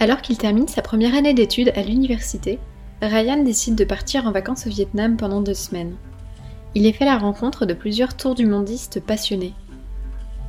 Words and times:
Alors 0.00 0.22
qu'il 0.22 0.38
termine 0.38 0.68
sa 0.68 0.80
première 0.80 1.14
année 1.14 1.34
d'études 1.34 1.72
à 1.74 1.82
l'université, 1.82 2.60
Ryan 3.02 3.42
décide 3.42 3.74
de 3.74 3.84
partir 3.84 4.26
en 4.26 4.32
vacances 4.32 4.66
au 4.66 4.70
Vietnam 4.70 5.16
pendant 5.16 5.40
deux 5.40 5.54
semaines. 5.54 5.96
Il 6.76 6.86
y 6.86 6.92
fait 6.92 7.04
la 7.04 7.18
rencontre 7.18 7.66
de 7.66 7.74
plusieurs 7.74 8.16
tours 8.16 8.36
du 8.36 8.46
mondiste 8.46 9.00
passionnés. 9.00 9.54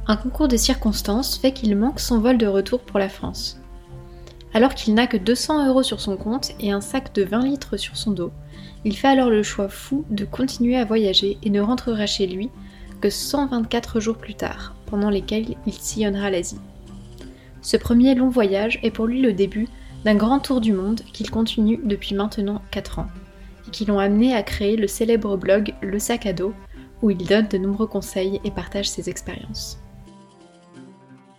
Un 0.07 0.18
concours 0.18 0.47
de 0.47 0.57
circonstances 0.57 1.38
fait 1.38 1.51
qu'il 1.51 1.75
manque 1.75 2.00
son 2.00 2.20
vol 2.20 2.38
de 2.38 2.46
retour 2.46 2.82
pour 2.82 3.00
la 3.00 3.09
France. 3.09 3.59
Alors 4.54 4.75
qu'il 4.75 4.93
n'a 4.93 5.07
que 5.07 5.18
200 5.18 5.68
euros 5.68 5.84
sur 5.84 6.00
son 6.00 6.18
compte 6.18 6.52
et 6.59 6.71
un 6.71 6.81
sac 6.81 7.13
de 7.13 7.23
20 7.23 7.45
litres 7.45 7.77
sur 7.77 7.97
son 7.97 8.11
dos, 8.11 8.31
il 8.86 8.95
fait 8.95 9.07
alors 9.07 9.29
le 9.29 9.43
choix 9.43 9.70
fou 9.70 10.06
de 10.09 10.25
continuer 10.25 10.78
à 10.78 10.86
voyager 10.86 11.37
et 11.42 11.50
ne 11.50 11.61
rentrera 11.61 12.06
chez 12.06 12.28
lui 12.28 12.50
que 13.01 13.09
124 13.09 14.00
jours 14.00 14.18
plus 14.18 14.36
tard, 14.36 14.75
pendant 14.86 15.09
lesquels 15.09 15.56
il 15.65 15.73
sillonnera 15.73 16.29
l'Asie. 16.29 16.59
Ce 17.61 17.77
premier 17.77 18.15
long 18.15 18.29
voyage 18.29 18.79
est 18.83 18.91
pour 18.91 19.07
lui 19.07 19.21
le 19.21 19.33
début 19.33 19.67
d'un 20.05 20.15
grand 20.15 20.39
tour 20.39 20.61
du 20.61 20.73
monde 20.73 21.01
qu'il 21.13 21.29
continue 21.29 21.79
depuis 21.83 22.15
maintenant 22.15 22.61
4 22.71 23.00
ans, 23.00 23.09
et 23.67 23.71
qui 23.71 23.86
l'ont 23.86 24.00
amené 24.00 24.33
à 24.33 24.43
créer 24.43 24.77
le 24.77 24.87
célèbre 24.87 25.36
blog 25.36 25.73
Le 25.81 26.00
Sac 26.00 26.25
à 26.25 26.33
dos, 26.33 26.53
où 27.01 27.09
il 27.09 27.25
donne 27.25 27.47
de 27.47 27.57
nombreux 27.57 27.87
conseils 27.87 28.39
et 28.43 28.51
partage 28.51 28.89
ses 28.89 29.09
expériences. 29.09 29.79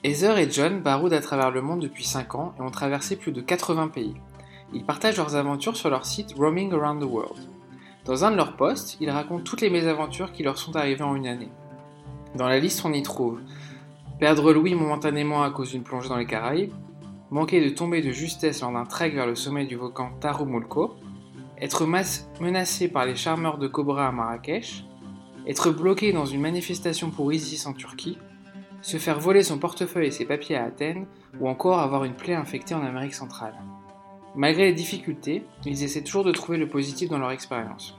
Heather 0.03 0.39
et 0.39 0.51
John 0.51 0.81
baroudent 0.81 1.17
à 1.17 1.21
travers 1.21 1.51
le 1.51 1.61
monde 1.61 1.81
depuis 1.81 2.05
5 2.05 2.35
ans 2.35 2.55
et 2.59 2.63
ont 2.63 2.71
traversé 2.71 3.17
plus 3.17 3.33
de 3.33 3.41
80 3.41 3.89
pays. 3.89 4.15
Ils 4.73 4.85
partagent 4.85 5.19
leurs 5.19 5.37
aventures 5.37 5.77
sur 5.77 5.91
leur 5.91 6.07
site 6.07 6.35
Roaming 6.39 6.73
Around 6.73 7.03
the 7.03 7.07
World. 7.07 7.39
Dans 8.05 8.25
un 8.25 8.31
de 8.31 8.37
leurs 8.37 8.57
posts, 8.57 8.97
ils 9.01 9.11
racontent 9.11 9.45
toutes 9.45 9.61
les 9.61 9.69
mésaventures 9.69 10.33
qui 10.33 10.43
leur 10.43 10.59
sont 10.59 10.75
arrivées 10.77 11.03
en 11.03 11.17
une 11.17 11.27
année. 11.27 11.51
Dans 12.35 12.49
la 12.49 12.59
liste, 12.59 12.83
on 12.85 12.93
y 12.93 13.03
trouve 13.03 13.41
perdre 14.21 14.53
Louis 14.53 14.75
momentanément 14.75 15.43
à 15.43 15.51
cause 15.51 15.71
d'une 15.71 15.83
plongée 15.83 16.11
dans 16.11 16.19
les 16.19 16.27
Caraïbes, 16.27 16.75
manquer 17.31 17.65
de 17.65 17.75
tomber 17.75 18.03
de 18.03 18.11
justesse 18.11 18.61
lors 18.61 18.71
d'un 18.71 18.85
trek 18.85 19.11
vers 19.11 19.27
le 19.27 19.35
sommet 19.35 19.65
du 19.65 19.77
volcan 19.77 20.11
Tarumulco, 20.21 20.95
être 21.59 21.87
menacé 22.41 22.89
par 22.89 23.07
les 23.07 23.17
charmeurs 23.17 23.57
de 23.57 23.67
Cobra 23.67 24.09
à 24.09 24.13
Marrakech, 24.13 24.85
être 25.47 25.71
bloqué 25.71 26.13
dans 26.13 26.27
une 26.27 26.43
manifestation 26.43 27.11
pour 27.11 27.33
ISIS 27.33 27.67
en 27.67 27.73
Turquie, 27.73 28.19
se 28.83 28.99
faire 28.99 29.19
voler 29.19 29.43
son 29.43 29.59
portefeuille 29.59 30.09
et 30.09 30.13
ses 30.13 30.27
papiers 30.27 30.57
à 30.57 30.65
Athènes, 30.65 31.07
ou 31.41 31.49
encore 31.49 31.81
avoir 31.81 32.05
une 32.05 32.15
plaie 32.15 32.35
infectée 32.35 32.75
en 32.75 32.85
Amérique 32.85 33.15
centrale. 33.15 33.55
Malgré 34.37 34.67
les 34.67 34.75
difficultés, 34.75 35.45
ils 35.65 35.83
essaient 35.83 36.05
toujours 36.05 36.25
de 36.25 36.33
trouver 36.33 36.59
le 36.59 36.69
positif 36.69 37.09
dans 37.09 37.19
leur 37.19 37.31
expérience. 37.31 37.99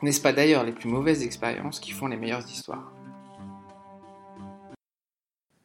N'est-ce 0.00 0.22
pas 0.22 0.32
d'ailleurs 0.32 0.64
les 0.64 0.72
plus 0.72 0.88
mauvaises 0.88 1.22
expériences 1.22 1.78
qui 1.78 1.92
font 1.92 2.08
les 2.08 2.16
meilleures 2.16 2.48
histoires? 2.48 2.92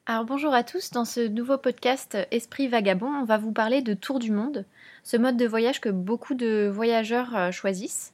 Alors 0.10 0.24
bonjour 0.24 0.54
à 0.54 0.64
tous, 0.64 0.92
dans 0.92 1.04
ce 1.04 1.20
nouveau 1.20 1.58
podcast 1.58 2.18
Esprit 2.32 2.70
Vagabond, 2.70 3.12
on 3.14 3.26
va 3.26 3.38
vous 3.38 3.52
parler 3.52 3.82
de 3.82 3.94
Tour 3.94 4.20
du 4.20 4.32
Monde, 4.32 4.64
ce 5.04 5.18
mode 5.18 5.36
de 5.36 5.46
voyage 5.46 5.82
que 5.82 5.90
beaucoup 5.90 6.34
de 6.34 6.72
voyageurs 6.74 7.36
euh, 7.36 7.52
choisissent, 7.52 8.14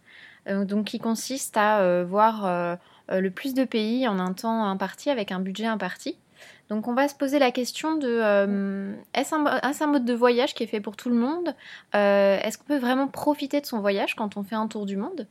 euh, 0.49 0.65
donc 0.65 0.85
qui 0.85 0.97
consiste 0.97 1.55
à 1.55 1.81
euh, 1.81 2.03
voir 2.03 2.79
le 3.09 3.29
plus 3.29 3.53
de 3.53 3.63
pays 3.63 4.07
en 4.07 4.17
un 4.17 4.33
temps 4.33 4.65
imparti 4.65 5.11
avec 5.11 5.31
un 5.31 5.39
budget 5.39 5.67
imparti. 5.67 6.17
Donc 6.69 6.87
on 6.87 6.93
va 6.93 7.07
se 7.07 7.15
poser 7.15 7.39
la 7.39 7.51
question 7.51 7.97
de 7.97 8.07
euh, 8.07 8.93
est-ce 9.13 9.35
un, 9.35 9.87
mode 9.87 10.05
de 10.05 10.13
voyage 10.13 10.53
qui 10.53 10.63
est 10.63 10.67
fait 10.67 10.79
pour 10.79 10.95
tout 10.95 11.09
le 11.09 11.15
monde 11.15 11.53
euh, 11.93 12.39
Est-ce 12.41 12.57
qu'on 12.57 12.63
peut 12.63 12.77
vraiment 12.77 13.07
profiter 13.07 13.59
de 13.61 13.65
son 13.65 13.79
voyage 13.79 14.15
quand 14.15 14.37
on 14.37 14.43
fait 14.43 14.55
un 14.55 14.67
tour 14.67 14.85
du 14.85 14.95
monde 14.95 15.27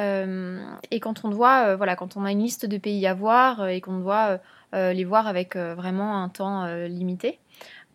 euh, 0.00 0.64
Et 0.90 1.00
quand 1.00 1.24
on 1.24 1.28
doit, 1.28 1.74
voilà, 1.76 1.96
quand 1.96 2.16
on 2.16 2.24
a 2.24 2.30
une 2.30 2.40
liste 2.42 2.66
de 2.66 2.78
pays 2.78 3.06
à 3.06 3.14
voir 3.14 3.68
et 3.68 3.80
qu'on 3.80 3.98
doit 3.98 4.38
les 4.76 5.04
voir 5.04 5.26
avec 5.26 5.56
vraiment 5.56 6.22
un 6.22 6.28
temps 6.28 6.66
limité. 6.86 7.38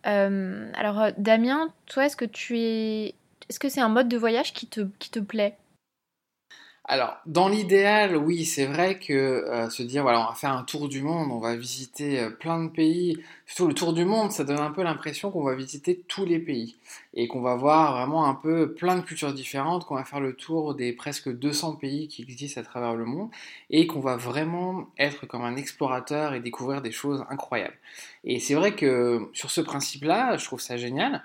alors 0.04 1.08
Damien, 1.18 1.72
toi, 1.86 2.06
est-ce 2.06 2.16
que 2.16 2.24
tu 2.24 2.58
es, 2.58 3.14
est-ce 3.48 3.60
que 3.60 3.68
c'est 3.68 3.80
un 3.80 3.88
mode 3.88 4.08
de 4.08 4.16
voyage 4.16 4.52
qui 4.52 4.66
te, 4.66 4.82
qui 4.98 5.10
te 5.10 5.20
plaît? 5.20 5.56
Alors, 6.84 7.16
dans 7.26 7.48
l'idéal, 7.48 8.16
oui, 8.16 8.44
c'est 8.44 8.66
vrai 8.66 8.98
que 8.98 9.12
euh, 9.12 9.70
se 9.70 9.84
dire, 9.84 10.02
voilà, 10.02 10.20
on 10.20 10.28
va 10.28 10.34
faire 10.34 10.52
un 10.52 10.64
tour 10.64 10.88
du 10.88 11.00
monde, 11.00 11.30
on 11.30 11.38
va 11.38 11.54
visiter 11.54 12.18
euh, 12.18 12.30
plein 12.30 12.60
de 12.64 12.68
pays, 12.68 13.22
surtout 13.46 13.68
le 13.68 13.74
tour 13.74 13.92
du 13.92 14.04
monde, 14.04 14.32
ça 14.32 14.42
donne 14.42 14.58
un 14.58 14.72
peu 14.72 14.82
l'impression 14.82 15.30
qu'on 15.30 15.44
va 15.44 15.54
visiter 15.54 16.02
tous 16.08 16.24
les 16.24 16.40
pays 16.40 16.74
et 17.14 17.28
qu'on 17.28 17.40
va 17.40 17.54
voir 17.54 17.92
vraiment 17.96 18.26
un 18.26 18.34
peu 18.34 18.74
plein 18.74 18.96
de 18.96 19.02
cultures 19.02 19.32
différentes, 19.32 19.86
qu'on 19.86 19.94
va 19.94 20.04
faire 20.04 20.18
le 20.18 20.34
tour 20.34 20.74
des 20.74 20.92
presque 20.92 21.32
200 21.32 21.76
pays 21.76 22.08
qui 22.08 22.22
existent 22.22 22.60
à 22.60 22.64
travers 22.64 22.96
le 22.96 23.04
monde 23.04 23.30
et 23.70 23.86
qu'on 23.86 24.00
va 24.00 24.16
vraiment 24.16 24.88
être 24.98 25.24
comme 25.26 25.44
un 25.44 25.54
explorateur 25.54 26.34
et 26.34 26.40
découvrir 26.40 26.82
des 26.82 26.92
choses 26.92 27.24
incroyables. 27.30 27.78
Et 28.24 28.40
c'est 28.40 28.54
vrai 28.54 28.74
que 28.74 29.30
sur 29.34 29.52
ce 29.52 29.60
principe-là, 29.60 30.36
je 30.36 30.44
trouve 30.44 30.60
ça 30.60 30.76
génial. 30.76 31.22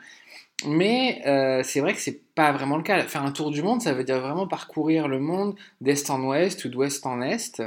Mais 0.66 1.22
euh, 1.28 1.62
c'est 1.64 1.82
vrai 1.82 1.94
que 1.94 2.00
c'est 2.00 2.20
pas 2.34 2.52
vraiment 2.52 2.78
le 2.78 2.84
cas. 2.84 3.04
Faire 3.04 3.24
un 3.24 3.32
tour 3.32 3.52
du 3.52 3.62
monde, 3.62 3.82
ça 3.82 3.94
veut 3.94 4.04
dire 4.04 4.20
vraiment 4.20 4.48
parcourir 4.48 5.08
le 5.08 5.20
monde 5.20 5.56
d'est 5.82 6.10
en 6.10 6.24
ouest 6.24 6.66
ou 6.66 6.70
d'ouest 6.70 7.06
en 7.06 7.22
est, 7.22 7.62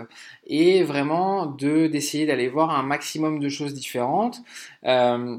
et 0.47 0.83
vraiment 0.83 1.47
de 1.47 1.87
d'essayer 1.87 2.27
d'aller 2.27 2.49
voir 2.49 2.71
un 2.71 2.83
maximum 2.83 3.39
de 3.39 3.49
choses 3.49 3.75
différentes. 3.75 4.43
Euh, 4.85 5.39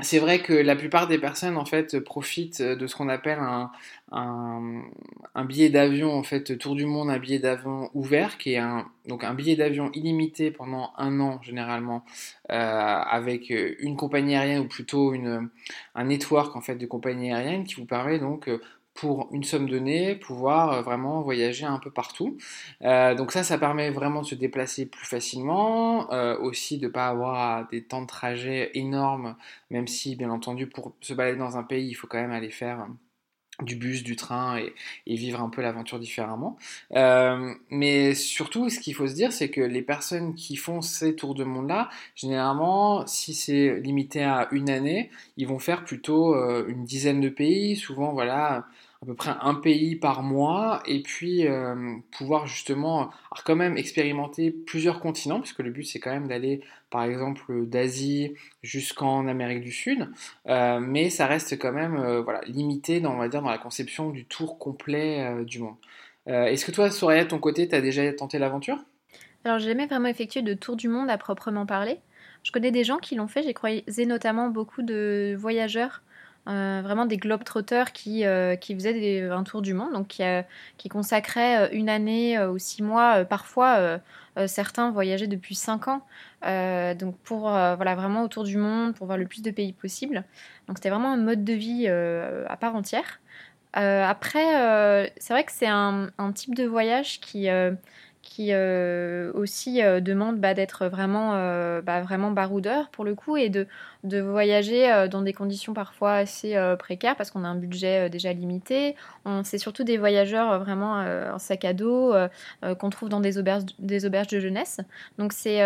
c'est 0.00 0.18
vrai 0.18 0.42
que 0.42 0.52
la 0.52 0.76
plupart 0.76 1.06
des 1.08 1.18
personnes 1.18 1.56
en 1.56 1.64
fait 1.64 1.98
profitent 2.00 2.60
de 2.60 2.86
ce 2.86 2.94
qu'on 2.96 3.08
appelle 3.08 3.38
un, 3.38 3.70
un, 4.12 5.44
billet 5.44 5.70
d'avion 5.70 6.12
en 6.12 6.22
fait 6.22 6.56
tour 6.58 6.76
du 6.76 6.86
monde, 6.86 7.10
un 7.10 7.18
billet 7.18 7.38
d'avion 7.38 7.90
ouvert 7.94 8.38
qui 8.38 8.52
est 8.52 8.58
un 8.58 8.86
donc 9.06 9.24
un 9.24 9.34
billet 9.34 9.56
d'avion 9.56 9.90
illimité 9.92 10.50
pendant 10.50 10.92
un 10.96 11.18
an 11.20 11.40
généralement 11.42 12.04
euh, 12.50 12.54
avec 12.54 13.50
une 13.50 13.96
compagnie 13.96 14.36
aérienne 14.36 14.60
ou 14.60 14.68
plutôt 14.68 15.14
une 15.14 15.48
un 15.94 16.04
network 16.04 16.54
en 16.56 16.60
fait 16.60 16.76
de 16.76 16.86
compagnies 16.86 17.32
aériennes 17.32 17.64
qui 17.64 17.74
vous 17.76 17.86
permet 17.86 18.18
donc 18.18 18.48
pour 18.94 19.28
une 19.32 19.44
somme 19.44 19.68
donnée, 19.68 20.14
pouvoir 20.16 20.72
euh, 20.72 20.82
vraiment 20.82 21.22
voyager 21.22 21.64
un 21.64 21.78
peu 21.78 21.90
partout. 21.90 22.36
Euh, 22.82 23.14
donc 23.14 23.32
ça, 23.32 23.42
ça 23.42 23.58
permet 23.58 23.90
vraiment 23.90 24.22
de 24.22 24.26
se 24.26 24.34
déplacer 24.34 24.86
plus 24.86 25.06
facilement, 25.06 26.12
euh, 26.12 26.38
aussi 26.38 26.78
de 26.78 26.86
ne 26.86 26.92
pas 26.92 27.08
avoir 27.08 27.68
des 27.68 27.84
temps 27.84 28.02
de 28.02 28.06
trajet 28.06 28.70
énormes, 28.74 29.36
même 29.70 29.86
si, 29.88 30.16
bien 30.16 30.30
entendu, 30.30 30.66
pour 30.66 30.94
se 31.00 31.14
balader 31.14 31.38
dans 31.38 31.56
un 31.56 31.62
pays, 31.62 31.88
il 31.88 31.94
faut 31.94 32.06
quand 32.06 32.20
même 32.20 32.32
aller 32.32 32.50
faire 32.50 32.86
du 33.60 33.76
bus, 33.76 34.02
du 34.02 34.16
train 34.16 34.58
et, 34.58 35.14
vivre 35.14 35.40
un 35.40 35.50
peu 35.50 35.62
l'aventure 35.62 36.00
différemment. 36.00 36.56
mais 37.70 38.14
surtout, 38.14 38.68
ce 38.70 38.80
qu'il 38.80 38.94
faut 38.94 39.06
se 39.06 39.14
dire, 39.14 39.32
c'est 39.32 39.50
que 39.50 39.60
les 39.60 39.82
personnes 39.82 40.34
qui 40.34 40.56
font 40.56 40.80
ces 40.80 41.14
tours 41.14 41.34
de 41.34 41.44
monde-là, 41.44 41.90
généralement, 42.16 43.06
si 43.06 43.34
c'est 43.34 43.78
limité 43.80 44.24
à 44.24 44.48
une 44.52 44.70
année, 44.70 45.10
ils 45.36 45.46
vont 45.46 45.58
faire 45.58 45.84
plutôt 45.84 46.34
une 46.66 46.84
dizaine 46.84 47.20
de 47.20 47.28
pays, 47.28 47.76
souvent, 47.76 48.12
voilà, 48.12 48.66
à 49.02 49.04
peu 49.04 49.14
près 49.14 49.32
un 49.40 49.54
pays 49.54 49.96
par 49.96 50.22
mois 50.22 50.80
et 50.86 51.02
puis 51.02 51.46
euh, 51.46 51.96
pouvoir 52.16 52.46
justement 52.46 53.10
alors 53.32 53.42
quand 53.44 53.56
même 53.56 53.76
expérimenter 53.76 54.52
plusieurs 54.52 55.00
continents 55.00 55.40
puisque 55.40 55.58
le 55.58 55.70
but 55.70 55.84
c'est 55.84 55.98
quand 55.98 56.12
même 56.12 56.28
d'aller 56.28 56.60
par 56.88 57.02
exemple 57.02 57.66
d'Asie 57.66 58.34
jusqu'en 58.62 59.26
Amérique 59.26 59.60
du 59.60 59.72
Sud 59.72 60.08
euh, 60.46 60.78
mais 60.78 61.10
ça 61.10 61.26
reste 61.26 61.58
quand 61.58 61.72
même 61.72 61.96
euh, 61.96 62.22
voilà 62.22 62.42
limité 62.46 63.00
dans 63.00 63.14
on 63.14 63.18
va 63.18 63.28
dire 63.28 63.42
dans 63.42 63.50
la 63.50 63.58
conception 63.58 64.10
du 64.10 64.24
tour 64.24 64.58
complet 64.58 65.44
du 65.44 65.58
monde. 65.58 65.76
Est-ce 66.26 66.64
que 66.64 66.70
toi 66.70 66.90
Soraya 66.90 67.24
de 67.24 67.28
ton 67.28 67.40
côté 67.40 67.66
tu 67.68 67.74
as 67.74 67.80
déjà 67.80 68.10
tenté 68.12 68.38
l'aventure? 68.38 68.78
Alors 69.44 69.58
j'ai 69.58 69.70
jamais 69.70 69.86
vraiment 69.86 70.08
effectué 70.08 70.42
de 70.42 70.54
tour 70.54 70.76
du 70.76 70.86
monde 70.86 71.10
à 71.10 71.18
proprement 71.18 71.66
parler. 71.66 71.98
Je 72.44 72.52
connais 72.52 72.70
des 72.70 72.84
gens 72.84 72.98
qui 72.98 73.16
l'ont 73.16 73.26
fait, 73.26 73.42
j'ai 73.42 73.54
croisé 73.54 74.06
notamment 74.06 74.48
beaucoup 74.48 74.82
de 74.82 75.34
voyageurs 75.36 76.02
vraiment 76.46 77.06
des 77.06 77.16
globetrotters 77.16 77.92
qui, 77.92 78.24
euh, 78.24 78.56
qui 78.56 78.74
faisaient 78.74 79.28
un 79.30 79.44
tour 79.44 79.62
du 79.62 79.74
monde, 79.74 79.92
donc 79.92 80.08
qui, 80.08 80.22
euh, 80.22 80.42
consacraient 80.90 81.74
une 81.74 81.88
année 81.88 82.38
ou 82.44 82.58
six 82.58 82.82
mois, 82.82 83.24
parfois 83.24 84.00
certains 84.46 84.90
voyageaient 84.90 85.26
depuis 85.26 85.54
cinq 85.54 85.88
ans, 85.88 86.02
donc 86.42 87.16
pour 87.18 87.42
voilà 87.42 87.94
vraiment 87.94 88.22
autour 88.24 88.44
du 88.44 88.56
monde, 88.56 88.94
pour 88.94 89.06
voir 89.06 89.18
le 89.18 89.26
plus 89.26 89.42
de 89.42 89.50
pays 89.50 89.72
possible. 89.72 90.24
Donc 90.66 90.78
c'était 90.78 90.90
vraiment 90.90 91.12
un 91.12 91.16
mode 91.16 91.44
de 91.44 91.52
vie 91.52 91.86
à 91.86 92.56
part 92.56 92.74
entière. 92.74 93.20
après, 93.74 95.10
c'est 95.18 95.32
vrai 95.32 95.44
que 95.44 95.52
c'est 95.52 95.68
un, 95.68 96.10
un, 96.18 96.32
type 96.32 96.54
de 96.54 96.64
voyage 96.64 97.20
qui 97.20 97.48
qui 98.22 98.48
euh, 98.52 99.32
aussi 99.34 99.82
euh, 99.82 100.00
demande 100.00 100.38
bah, 100.38 100.54
d'être 100.54 100.86
vraiment, 100.86 101.34
euh, 101.34 101.82
bah, 101.82 102.00
vraiment 102.00 102.30
baroudeur 102.30 102.88
pour 102.90 103.04
le 103.04 103.14
coup 103.14 103.36
et 103.36 103.48
de, 103.48 103.66
de 104.04 104.20
voyager 104.20 105.06
dans 105.10 105.22
des 105.22 105.32
conditions 105.32 105.74
parfois 105.74 106.14
assez 106.14 106.56
précaires 106.78 107.16
parce 107.16 107.30
qu'on 107.30 107.44
a 107.44 107.48
un 107.48 107.54
budget 107.54 108.10
déjà 108.10 108.32
limité. 108.32 108.96
C'est 109.44 109.58
surtout 109.58 109.84
des 109.84 109.96
voyageurs 109.96 110.58
vraiment 110.58 110.94
en 111.32 111.38
sac 111.38 111.64
à 111.64 111.72
dos 111.72 112.12
qu'on 112.78 112.90
trouve 112.90 113.08
dans 113.08 113.20
des 113.20 113.38
auberges, 113.38 113.64
des 113.78 114.04
auberges 114.04 114.26
de 114.28 114.40
jeunesse. 114.40 114.80
Donc 115.18 115.32
c'est 115.32 115.58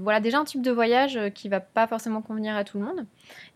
voilà, 0.00 0.20
déjà 0.20 0.38
un 0.38 0.44
type 0.44 0.62
de 0.62 0.70
voyage 0.70 1.18
qui 1.34 1.48
va 1.48 1.60
pas 1.60 1.86
forcément 1.86 2.20
convenir 2.20 2.54
à 2.56 2.64
tout 2.64 2.78
le 2.78 2.84
monde. 2.84 3.06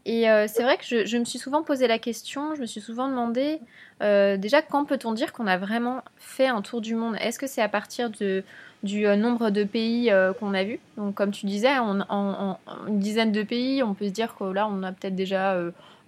Et 0.06 0.24
c'est 0.48 0.62
vrai 0.62 0.78
que 0.78 0.84
je, 0.84 1.16
me 1.18 1.24
suis 1.24 1.38
souvent 1.38 1.62
posé 1.62 1.86
la 1.86 1.98
question, 1.98 2.54
je 2.54 2.60
me 2.60 2.66
suis 2.66 2.80
souvent 2.80 3.08
demandé 3.08 3.60
déjà 4.00 4.62
quand 4.62 4.84
peut-on 4.86 5.12
dire 5.12 5.32
qu'on 5.32 5.46
a 5.46 5.58
vraiment 5.58 6.02
fait 6.16 6.46
un 6.46 6.62
tour 6.62 6.80
du 6.80 6.94
monde? 6.94 7.16
Est-ce 7.20 7.38
que 7.38 7.46
c'est 7.46 7.62
à 7.62 7.68
partir 7.68 8.10
de 8.10 8.42
du 8.84 9.06
euh, 9.06 9.16
nombre 9.16 9.50
de 9.50 9.64
pays 9.64 10.10
euh, 10.10 10.32
qu'on 10.32 10.54
a 10.54 10.62
vus. 10.62 10.78
Donc, 10.96 11.14
comme 11.14 11.32
tu 11.32 11.46
disais, 11.46 11.76
en, 11.78 12.58
une 12.86 12.98
dizaine 13.00 13.32
de 13.32 13.42
pays, 13.42 13.82
on 13.82 13.94
peut 13.94 14.06
se 14.06 14.12
dire 14.12 14.36
que 14.36 14.44
là, 14.44 14.68
on 14.70 14.82
a 14.82 14.92
peut-être 14.92 15.16
déjà 15.16 15.58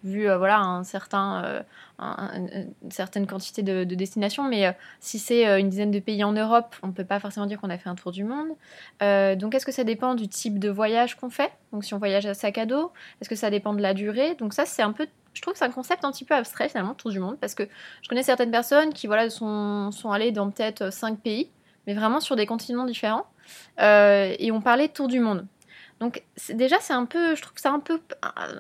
vu 0.04 0.28
voilà 0.36 0.60
un 0.60 0.84
certain 0.84 1.64
une 1.98 2.90
certaine 2.90 3.26
quantité 3.26 3.62
de, 3.62 3.82
destinations, 3.82 4.44
mais 4.44 4.76
si 5.00 5.18
c'est 5.18 5.58
une 5.58 5.68
dizaine 5.68 5.90
de 5.90 5.98
pays 5.98 6.22
en 6.22 6.32
Europe, 6.32 6.76
on 6.82 6.92
peut 6.92 7.04
pas 7.04 7.18
forcément 7.18 7.46
dire 7.46 7.60
qu'on 7.60 7.70
a 7.70 7.78
fait 7.78 7.88
un 7.88 7.96
tour 7.96 8.12
du 8.12 8.22
monde. 8.22 8.48
donc 9.38 9.54
est-ce 9.54 9.66
que 9.66 9.72
ça 9.72 9.82
dépend 9.82 10.14
du 10.14 10.28
type 10.28 10.58
de 10.58 10.68
voyage 10.68 11.16
qu'on 11.16 11.30
fait? 11.30 11.50
Donc 11.72 11.84
si 11.84 11.94
on 11.94 11.98
voyage 11.98 12.26
à 12.26 12.34
sac 12.34 12.58
à 12.58 12.66
dos, 12.66 12.92
est-ce 13.20 13.28
que 13.28 13.34
ça 13.34 13.50
dépend 13.50 13.74
de 13.74 13.82
la 13.82 13.94
durée? 13.94 14.36
Donc 14.36 14.52
ça 14.52 14.64
c'est 14.64 14.82
un 14.82 14.92
peu 14.92 15.08
je 15.36 15.42
trouve 15.42 15.52
que 15.52 15.58
c'est 15.58 15.66
un 15.66 15.70
concept 15.70 16.04
un 16.04 16.12
petit 16.12 16.24
peu 16.24 16.34
abstrait 16.34 16.68
finalement, 16.68 16.94
tour 16.94 17.10
du 17.10 17.20
monde, 17.20 17.36
parce 17.38 17.54
que 17.54 17.68
je 18.02 18.08
connais 18.08 18.22
certaines 18.22 18.50
personnes 18.50 18.94
qui 18.94 19.06
voilà, 19.06 19.28
sont, 19.28 19.92
sont 19.92 20.10
allées 20.10 20.32
dans 20.32 20.50
peut-être 20.50 20.90
5 20.90 21.20
pays, 21.20 21.50
mais 21.86 21.94
vraiment 21.94 22.20
sur 22.20 22.36
des 22.36 22.46
continents 22.46 22.84
différents, 22.84 23.26
et 23.78 24.50
on 24.52 24.60
parlait 24.60 24.88
tour 24.88 25.08
du 25.08 25.20
monde. 25.20 25.46
Donc 26.00 26.22
déjà 26.50 26.76
c'est 26.78 26.92
un 26.92 27.06
peu, 27.06 27.34
je 27.34 27.40
trouve 27.40 27.54
que 27.54 27.60
ça 27.60 27.72
un 27.72 27.80
peu, 27.80 27.98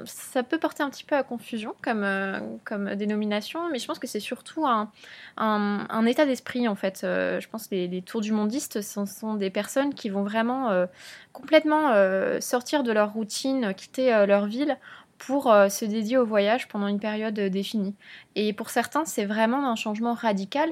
ça 0.06 0.42
peut 0.42 0.58
porter 0.58 0.82
un 0.82 0.88
petit 0.88 1.04
peu 1.04 1.14
à 1.14 1.22
confusion 1.22 1.74
comme, 1.82 2.02
euh, 2.02 2.40
comme 2.64 2.94
dénomination, 2.94 3.68
mais 3.70 3.78
je 3.78 3.86
pense 3.86 3.98
que 3.98 4.06
c'est 4.06 4.20
surtout 4.20 4.66
un, 4.66 4.90
un, 5.36 6.06
état 6.06 6.24
d'esprit 6.24 6.66
en 6.66 6.74
fait. 6.74 7.02
Euh, 7.04 7.38
je 7.38 7.48
pense 7.48 7.66
que 7.66 7.74
les, 7.74 8.00
tours 8.00 8.22
du 8.22 8.32
mondiste 8.32 8.80
ce 8.80 9.04
sont 9.04 9.34
des 9.34 9.50
personnes 9.50 9.92
qui 9.92 10.08
vont 10.08 10.22
vraiment 10.22 10.70
euh, 10.70 10.86
complètement 11.34 11.92
sortir 12.40 12.82
de 12.82 12.92
leur 12.92 13.12
routine, 13.12 13.74
quitter 13.74 14.24
leur 14.26 14.46
ville 14.46 14.78
pour 15.18 15.50
euh, 15.50 15.68
se 15.68 15.84
dédier 15.84 16.18
au 16.18 16.26
voyage 16.26 16.68
pendant 16.68 16.88
une 16.88 17.00
période 17.00 17.38
euh, 17.38 17.48
définie. 17.48 17.94
Et 18.34 18.52
pour 18.52 18.70
certains, 18.70 19.04
c'est 19.04 19.24
vraiment 19.24 19.68
un 19.68 19.76
changement 19.76 20.14
radical 20.14 20.70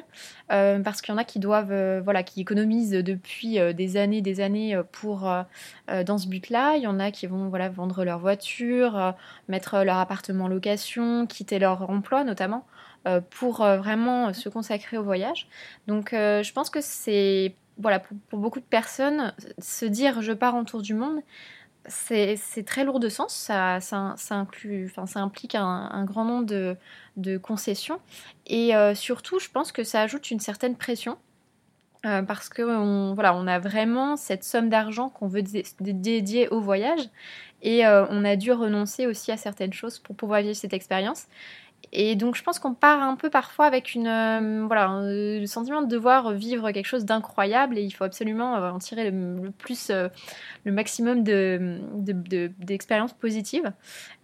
euh, 0.52 0.80
parce 0.80 1.00
qu'il 1.00 1.12
y 1.12 1.14
en 1.14 1.18
a 1.18 1.24
qui 1.24 1.38
doivent, 1.38 2.00
voilà, 2.02 2.22
qui 2.22 2.40
économisent 2.42 2.90
depuis 2.90 3.58
des 3.74 3.96
années, 3.96 4.20
des 4.20 4.40
années 4.40 4.78
pour 4.92 5.20
dans 5.88 6.18
ce 6.18 6.28
but-là. 6.28 6.76
Il 6.76 6.82
y 6.82 6.86
en 6.86 7.00
a 7.00 7.10
qui 7.10 7.26
vont, 7.26 7.48
voilà, 7.48 7.70
vendre 7.70 8.04
leur 8.04 8.18
voiture, 8.18 9.14
mettre 9.48 9.82
leur 9.82 9.96
appartement 9.96 10.44
en 10.44 10.48
location, 10.48 11.26
quitter 11.26 11.58
leur 11.58 11.88
emploi 11.88 12.22
notamment 12.24 12.66
pour 13.30 13.56
vraiment 13.56 14.34
se 14.34 14.50
consacrer 14.50 14.98
au 14.98 15.02
voyage. 15.02 15.48
Donc, 15.86 16.10
je 16.12 16.52
pense 16.52 16.68
que 16.68 16.82
c'est 16.82 17.54
voilà, 17.78 17.98
pour, 17.98 18.16
pour, 18.28 18.38
beaucoup 18.38 18.60
de 18.60 18.64
personnes, 18.64 19.32
se 19.58 19.86
dire 19.86 20.20
je 20.20 20.32
pars 20.32 20.54
en 20.54 20.64
tour 20.64 20.82
du 20.82 20.94
monde, 20.94 21.20
c'est 21.86 22.64
très 22.66 22.84
lourd 22.84 23.00
de 23.00 23.08
sens, 23.08 23.34
ça, 23.34 23.78
implique 24.34 25.54
un, 25.54 26.04
grand 26.04 26.24
nombre 26.24 26.76
de, 27.16 27.36
concessions. 27.38 28.00
Et 28.46 28.74
euh, 28.74 28.94
surtout, 28.94 29.38
je 29.38 29.48
pense 29.50 29.72
que 29.72 29.84
ça 29.84 30.02
ajoute 30.02 30.30
une 30.30 30.40
certaine 30.40 30.76
pression. 30.76 31.18
Euh, 32.06 32.20
parce 32.20 32.50
qu'on 32.50 33.14
voilà, 33.14 33.34
on 33.34 33.46
a 33.46 33.58
vraiment 33.58 34.16
cette 34.16 34.44
somme 34.44 34.68
d'argent 34.68 35.08
qu'on 35.08 35.26
veut 35.26 35.42
dédier 35.80 36.48
au 36.48 36.60
voyage 36.60 37.00
et 37.62 37.86
euh, 37.86 38.04
on 38.10 38.26
a 38.26 38.36
dû 38.36 38.52
renoncer 38.52 39.06
aussi 39.06 39.32
à 39.32 39.38
certaines 39.38 39.72
choses 39.72 39.98
pour 39.98 40.14
pouvoir 40.14 40.42
vivre 40.42 40.54
cette 40.54 40.74
expérience. 40.74 41.28
Et 41.92 42.16
donc 42.16 42.34
je 42.36 42.42
pense 42.42 42.58
qu'on 42.58 42.74
part 42.74 43.02
un 43.02 43.16
peu 43.16 43.30
parfois 43.30 43.66
avec 43.66 43.94
une, 43.94 44.06
euh, 44.06 44.64
voilà, 44.66 45.00
le 45.02 45.46
sentiment 45.46 45.82
de 45.82 45.88
devoir 45.88 46.32
vivre 46.32 46.70
quelque 46.70 46.86
chose 46.86 47.04
d'incroyable 47.04 47.78
et 47.78 47.82
il 47.82 47.90
faut 47.90 48.04
absolument 48.04 48.56
euh, 48.56 48.70
en 48.70 48.78
tirer 48.78 49.10
le, 49.10 49.50
plus, 49.50 49.90
euh, 49.90 50.08
le 50.64 50.72
maximum 50.72 51.22
d'expériences 51.22 53.12
de, 53.12 53.16
de, 53.16 53.20
positives, 53.20 53.72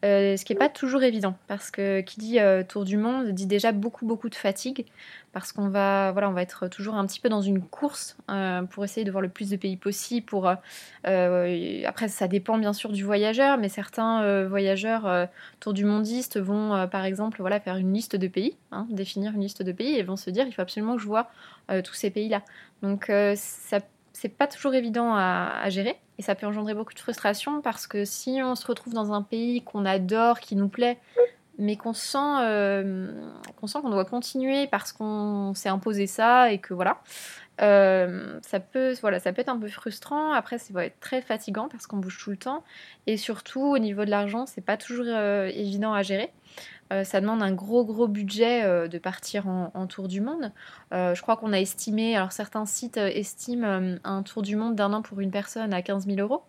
ce 0.03 0.45
qui 0.45 0.53
n'est 0.53 0.59
pas 0.59 0.69
toujours 0.69 1.03
évident 1.03 1.37
parce 1.47 1.71
que 1.71 2.01
qui 2.01 2.19
dit 2.21 2.39
tour 2.69 2.85
du 2.85 2.97
monde 2.97 3.29
dit 3.31 3.47
déjà 3.47 3.73
beaucoup 3.73 4.06
beaucoup 4.06 4.29
de 4.29 4.35
fatigue 4.35 4.87
parce 5.33 5.53
qu'on 5.53 5.69
va, 5.69 6.11
voilà, 6.13 6.29
on 6.29 6.33
va 6.33 6.43
être 6.43 6.67
toujours 6.69 6.97
un 6.97 7.06
petit 7.06 7.21
peu 7.21 7.29
dans 7.29 7.41
une 7.41 7.63
course 7.63 8.17
euh, 8.31 8.63
pour 8.63 8.85
essayer 8.85 9.05
de 9.05 9.11
voir 9.13 9.23
le 9.23 9.29
plus 9.29 9.51
de 9.51 9.56
pays 9.56 9.77
possible. 9.77 10.27
Pour, 10.27 10.49
euh, 10.49 10.55
euh, 11.06 11.83
après, 11.87 12.09
ça 12.09 12.27
dépend 12.27 12.59
bien 12.59 12.73
sûr 12.73 12.91
du 12.91 13.05
voyageur, 13.05 13.56
mais 13.56 13.69
certains 13.69 14.45
voyageurs 14.47 15.29
tour 15.61 15.73
du 15.73 15.85
mondiste 15.85 16.39
vont, 16.41 16.89
par 16.89 17.05
exemple, 17.05 17.43
faire 17.58 17.76
une 17.76 17.93
liste 17.93 18.14
de 18.14 18.29
pays, 18.29 18.56
hein, 18.70 18.87
définir 18.91 19.32
une 19.32 19.41
liste 19.41 19.62
de 19.62 19.73
pays 19.73 19.97
et 19.97 20.02
vont 20.05 20.17
se 20.17 20.31
dire 20.31 20.47
il 20.47 20.52
faut 20.52 20.62
absolument 20.62 20.94
que 20.94 21.02
je 21.02 21.06
vois 21.06 21.31
tous 21.85 21.94
ces 21.94 22.11
pays-là. 22.11 22.43
Donc, 22.82 23.11
ça 23.37 23.79
c'est 24.20 24.29
pas 24.29 24.47
toujours 24.47 24.75
évident 24.75 25.14
à, 25.14 25.69
gérer 25.70 25.97
et 26.19 26.23
ça 26.23 26.35
peut 26.35 26.47
engendrer 26.47 26.75
beaucoup 26.75 26.93
de 26.93 26.99
frustration 26.99 27.62
parce 27.62 27.87
que 27.87 28.05
si 28.05 28.41
on 28.43 28.55
se 28.55 28.67
retrouve 28.67 28.93
dans 28.93 29.12
un 29.12 29.23
pays 29.23 29.62
qu'on 29.62 29.87
adore, 29.87 30.41
qui 30.41 30.56
nous 30.56 30.69
plaît, 30.69 30.99
mais 31.58 31.76
qu'on 31.76 31.94
sent 31.94 32.19
euh, 32.19 33.12
qu'on 33.56 33.91
doit 33.91 34.05
continuer 34.05 34.67
parce 34.67 34.93
qu'on 34.93 35.53
s'est 35.55 35.69
imposé 35.69 36.06
ça 36.06 36.53
et 36.53 36.58
que 36.58 36.75
voilà. 36.75 36.99
Euh, 37.62 38.38
ça 38.41 38.58
peut 38.58 38.94
voilà 39.03 39.20
ça 39.20 39.35
peut 39.35 39.43
être 39.43 39.50
un 39.50 39.58
peu 39.58 39.69
frustrant 39.69 40.32
après 40.32 40.56
ça 40.56 40.73
va 40.73 40.87
être 40.87 40.99
très 40.99 41.20
fatigant 41.20 41.69
parce 41.69 41.87
qu'on 41.87 41.99
bouge 41.99 42.19
tout 42.19 42.31
le 42.31 42.38
temps 42.38 42.64
et 43.06 43.19
surtout 43.19 43.61
au 43.61 43.79
niveau 43.79 44.06
de 44.06 44.11
l'argent 44.11 44.46
c'est 44.46 44.64
pas 44.64 44.79
toujours 44.79 45.05
euh, 45.06 45.50
évident 45.55 45.93
à 45.93 46.00
gérer 46.00 46.31
ça 47.05 47.21
demande 47.21 47.43
un 47.43 47.53
gros 47.53 47.85
gros 47.85 48.09
budget 48.09 48.89
de 48.89 48.99
partir 48.99 49.47
en, 49.47 49.87
tour 49.87 50.09
du 50.09 50.21
monde. 50.21 50.53
je 50.91 51.21
crois 51.23 51.37
qu'on 51.37 51.53
a 51.53 51.61
estimé, 51.61 52.17
alors 52.17 52.33
certains 52.33 52.67
sites 52.67 52.97
estiment 52.97 53.97
un 54.05 54.23
tour 54.23 54.43
du 54.43 54.57
monde 54.57 54.75
d'un 54.75 54.93
an 54.93 55.03
pour 55.03 55.21
une 55.21 55.31
personne 55.31 55.73
à 55.73 55.83
15 55.83 56.07
000 56.07 56.19
euros. 56.21 56.43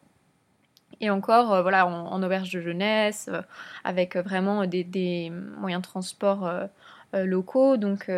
Et 1.02 1.10
encore, 1.10 1.52
euh, 1.52 1.62
voilà, 1.64 1.88
en, 1.88 2.22
auberge 2.22 2.52
de 2.54 2.62
jeunesse, 2.62 3.28
euh, 3.32 3.42
avec 3.84 4.16
euh, 4.16 4.22
vraiment 4.22 4.66
des, 4.68 5.32
moyens 5.58 5.82
de 5.82 5.88
transport 5.88 6.50
locaux. 7.14 7.76
Donc, 7.76 8.10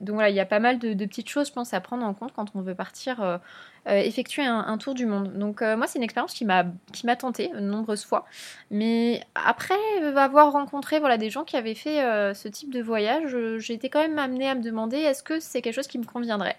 donc 0.00 0.14
voilà, 0.14 0.30
il 0.30 0.36
y 0.36 0.40
a 0.40 0.46
pas 0.46 0.60
mal 0.60 0.78
de, 0.78 0.94
petites 1.04 1.28
choses, 1.28 1.48
je 1.48 1.52
pense, 1.52 1.74
à 1.74 1.80
prendre 1.80 2.04
en 2.04 2.14
compte 2.14 2.32
quand 2.32 2.46
on 2.54 2.62
veut 2.62 2.74
partir 2.74 3.40
effectuer 3.86 4.44
un, 4.44 4.78
tour 4.78 4.94
du 4.94 5.06
monde. 5.06 5.32
Donc 5.38 5.62
moi, 5.62 5.86
c'est 5.86 5.98
une 5.98 6.02
expérience 6.02 6.32
qui 6.32 6.44
m'a 6.44 6.64
qui 6.92 7.06
m'a 7.06 7.16
nombreuses 7.60 8.04
fois. 8.04 8.26
Mais 8.70 9.22
après 9.34 9.74
avoir 10.16 10.52
rencontré 10.52 11.00
voilà 11.00 11.18
des 11.18 11.30
gens 11.30 11.44
qui 11.44 11.56
avaient 11.56 11.74
fait 11.74 12.00
ce 12.34 12.48
type 12.48 12.72
de 12.72 12.82
voyage, 12.82 13.36
j'ai 13.58 13.74
été 13.74 13.88
quand 13.88 14.00
même 14.00 14.18
amenée 14.18 14.48
à 14.48 14.54
me 14.54 14.62
demander 14.62 14.98
est-ce 14.98 15.22
que 15.22 15.40
c'est 15.40 15.62
quelque 15.62 15.74
chose 15.74 15.88
qui 15.88 15.98
me 15.98 16.04
conviendrait? 16.04 16.56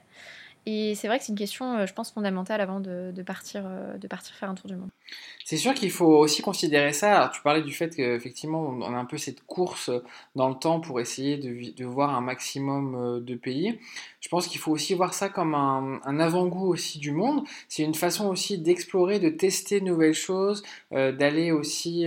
Et 0.68 0.94
c'est 0.94 1.08
vrai 1.08 1.18
que 1.18 1.26
c'est 1.26 1.32
une 1.32 1.38
question, 1.38 1.78
euh, 1.78 1.86
je 1.88 1.94
pense, 1.94 2.12
fondamentale 2.12 2.62
avant 2.62 2.80
de, 2.80 3.12
partir, 3.26 3.64
euh, 3.66 3.98
de 3.98 4.08
partir 4.08 4.36
faire 4.36 4.50
un 4.50 4.54
tour 4.54 4.68
du 4.68 4.76
monde. 4.76 4.90
C'est 5.44 5.58
sûr 5.58 5.74
qu'il 5.74 5.90
faut 5.90 6.18
aussi 6.18 6.44
considérer 6.44 6.94
ça. 6.94 7.18
Alors, 7.18 7.32
tu 7.32 7.42
parlais 7.42 7.64
du 7.64 7.74
fait 7.74 7.96
qu'effectivement, 7.96 8.62
on 8.62 8.94
a 8.94 8.98
un 8.98 9.06
peu 9.06 9.18
cette 9.18 9.44
course 9.46 9.90
dans 10.36 10.50
le 10.50 10.56
temps 10.56 10.80
pour 10.80 11.00
essayer 11.00 11.38
de, 11.38 11.86
voir 11.86 12.16
un 12.16 12.22
maximum 12.22 12.96
euh, 12.96 13.20
de 13.20 13.34
pays. 13.34 13.80
Je 14.20 14.30
pense 14.30 14.48
qu'il 14.48 14.62
faut 14.62 14.72
aussi 14.72 14.94
voir 14.94 15.16
ça 15.16 15.30
comme 15.30 15.56
un, 15.56 16.20
avant-goût 16.20 16.68
aussi 16.68 17.00
du 17.00 17.12
monde. 17.12 17.44
C'est 17.68 17.84
une 17.84 17.96
façon 17.96 18.28
aussi 18.28 18.60
d'explorer, 18.60 19.20
de 19.20 19.30
tester 19.30 19.80
de 19.80 19.86
nouvelles 19.86 20.14
choses, 20.14 20.62
d'aller 20.92 21.52
aussi 21.52 22.06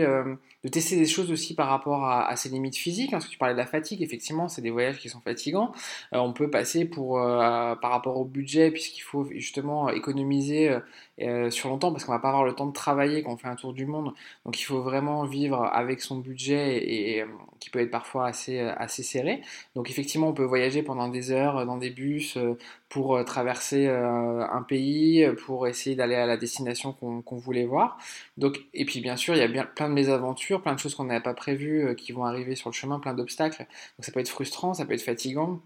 de 0.64 0.68
tester 0.70 0.96
des 0.96 1.06
choses 1.06 1.30
aussi 1.30 1.54
par 1.54 1.68
rapport 1.68 2.06
à, 2.06 2.34
ses 2.36 2.48
limites 2.48 2.76
physiques. 2.76 3.12
Hein, 3.12 3.18
parce 3.18 3.26
que 3.26 3.30
tu 3.30 3.38
parlais 3.38 3.54
de 3.54 3.58
la 3.58 3.66
fatigue, 3.66 4.02
effectivement, 4.02 4.48
c'est 4.48 4.62
des 4.62 4.70
voyages 4.70 4.98
qui 4.98 5.08
sont 5.08 5.20
fatigants. 5.20 5.72
Euh, 6.14 6.18
on 6.18 6.32
peut 6.32 6.50
passer 6.50 6.86
pour, 6.86 7.20
euh, 7.20 7.74
par 7.76 7.90
rapport 7.90 8.16
au 8.16 8.24
budget, 8.24 8.70
puisqu'il 8.70 9.02
faut 9.02 9.24
justement 9.24 9.90
économiser 9.90 10.74
euh, 11.20 11.50
sur 11.50 11.68
longtemps, 11.68 11.92
parce 11.92 12.04
qu'on 12.04 12.12
va 12.12 12.18
pas 12.18 12.28
avoir 12.28 12.44
le 12.44 12.54
temps 12.54 12.66
de 12.66 12.72
travailler 12.72 13.22
quand 13.22 13.32
on 13.32 13.36
fait 13.36 13.48
un 13.48 13.56
tour 13.56 13.72
du 13.72 13.86
monde. 13.86 14.12
Donc 14.44 14.60
il 14.60 14.64
faut 14.64 14.82
vraiment 14.82 15.24
vivre 15.24 15.64
avec 15.64 16.00
son 16.00 16.18
budget 16.18 16.78
et, 16.78 17.24
qui 17.60 17.70
peut 17.70 17.80
être 17.80 17.90
parfois 17.90 18.26
assez, 18.26 18.60
assez 18.60 19.02
serré. 19.02 19.42
Donc 19.74 19.90
effectivement, 19.90 20.28
on 20.28 20.34
peut 20.34 20.44
voyager 20.44 20.82
pendant 20.82 21.08
des 21.08 21.30
heures 21.30 21.66
dans 21.66 21.76
des 21.76 21.90
bus 21.90 22.38
pour 22.88 23.24
traverser 23.24 23.88
un 23.88 24.62
pays, 24.62 25.26
pour 25.46 25.66
essayer 25.66 25.96
d'aller 25.96 26.14
à 26.14 26.26
la 26.26 26.36
destination 26.36 26.92
qu'on 26.92 27.36
voulait 27.36 27.66
voir. 27.66 27.98
Donc, 28.36 28.60
et 28.74 28.84
puis 28.84 29.00
bien 29.00 29.16
sûr, 29.16 29.34
il 29.34 29.38
y 29.38 29.42
a 29.42 29.48
bien 29.48 29.64
plein 29.64 29.88
de 29.88 29.94
mésaventures 29.94 30.44
plein 30.62 30.74
de 30.74 30.78
choses 30.78 30.94
qu'on 30.94 31.04
n'avait 31.04 31.22
pas 31.22 31.34
prévues 31.34 31.86
euh, 31.86 31.94
qui 31.94 32.12
vont 32.12 32.24
arriver 32.24 32.56
sur 32.56 32.70
le 32.70 32.74
chemin, 32.74 32.98
plein 32.98 33.14
d'obstacles. 33.14 33.62
Donc 33.98 34.04
ça 34.04 34.12
peut 34.12 34.20
être 34.20 34.28
frustrant, 34.28 34.74
ça 34.74 34.84
peut 34.84 34.94
être 34.94 35.02
fatigant. 35.02 35.60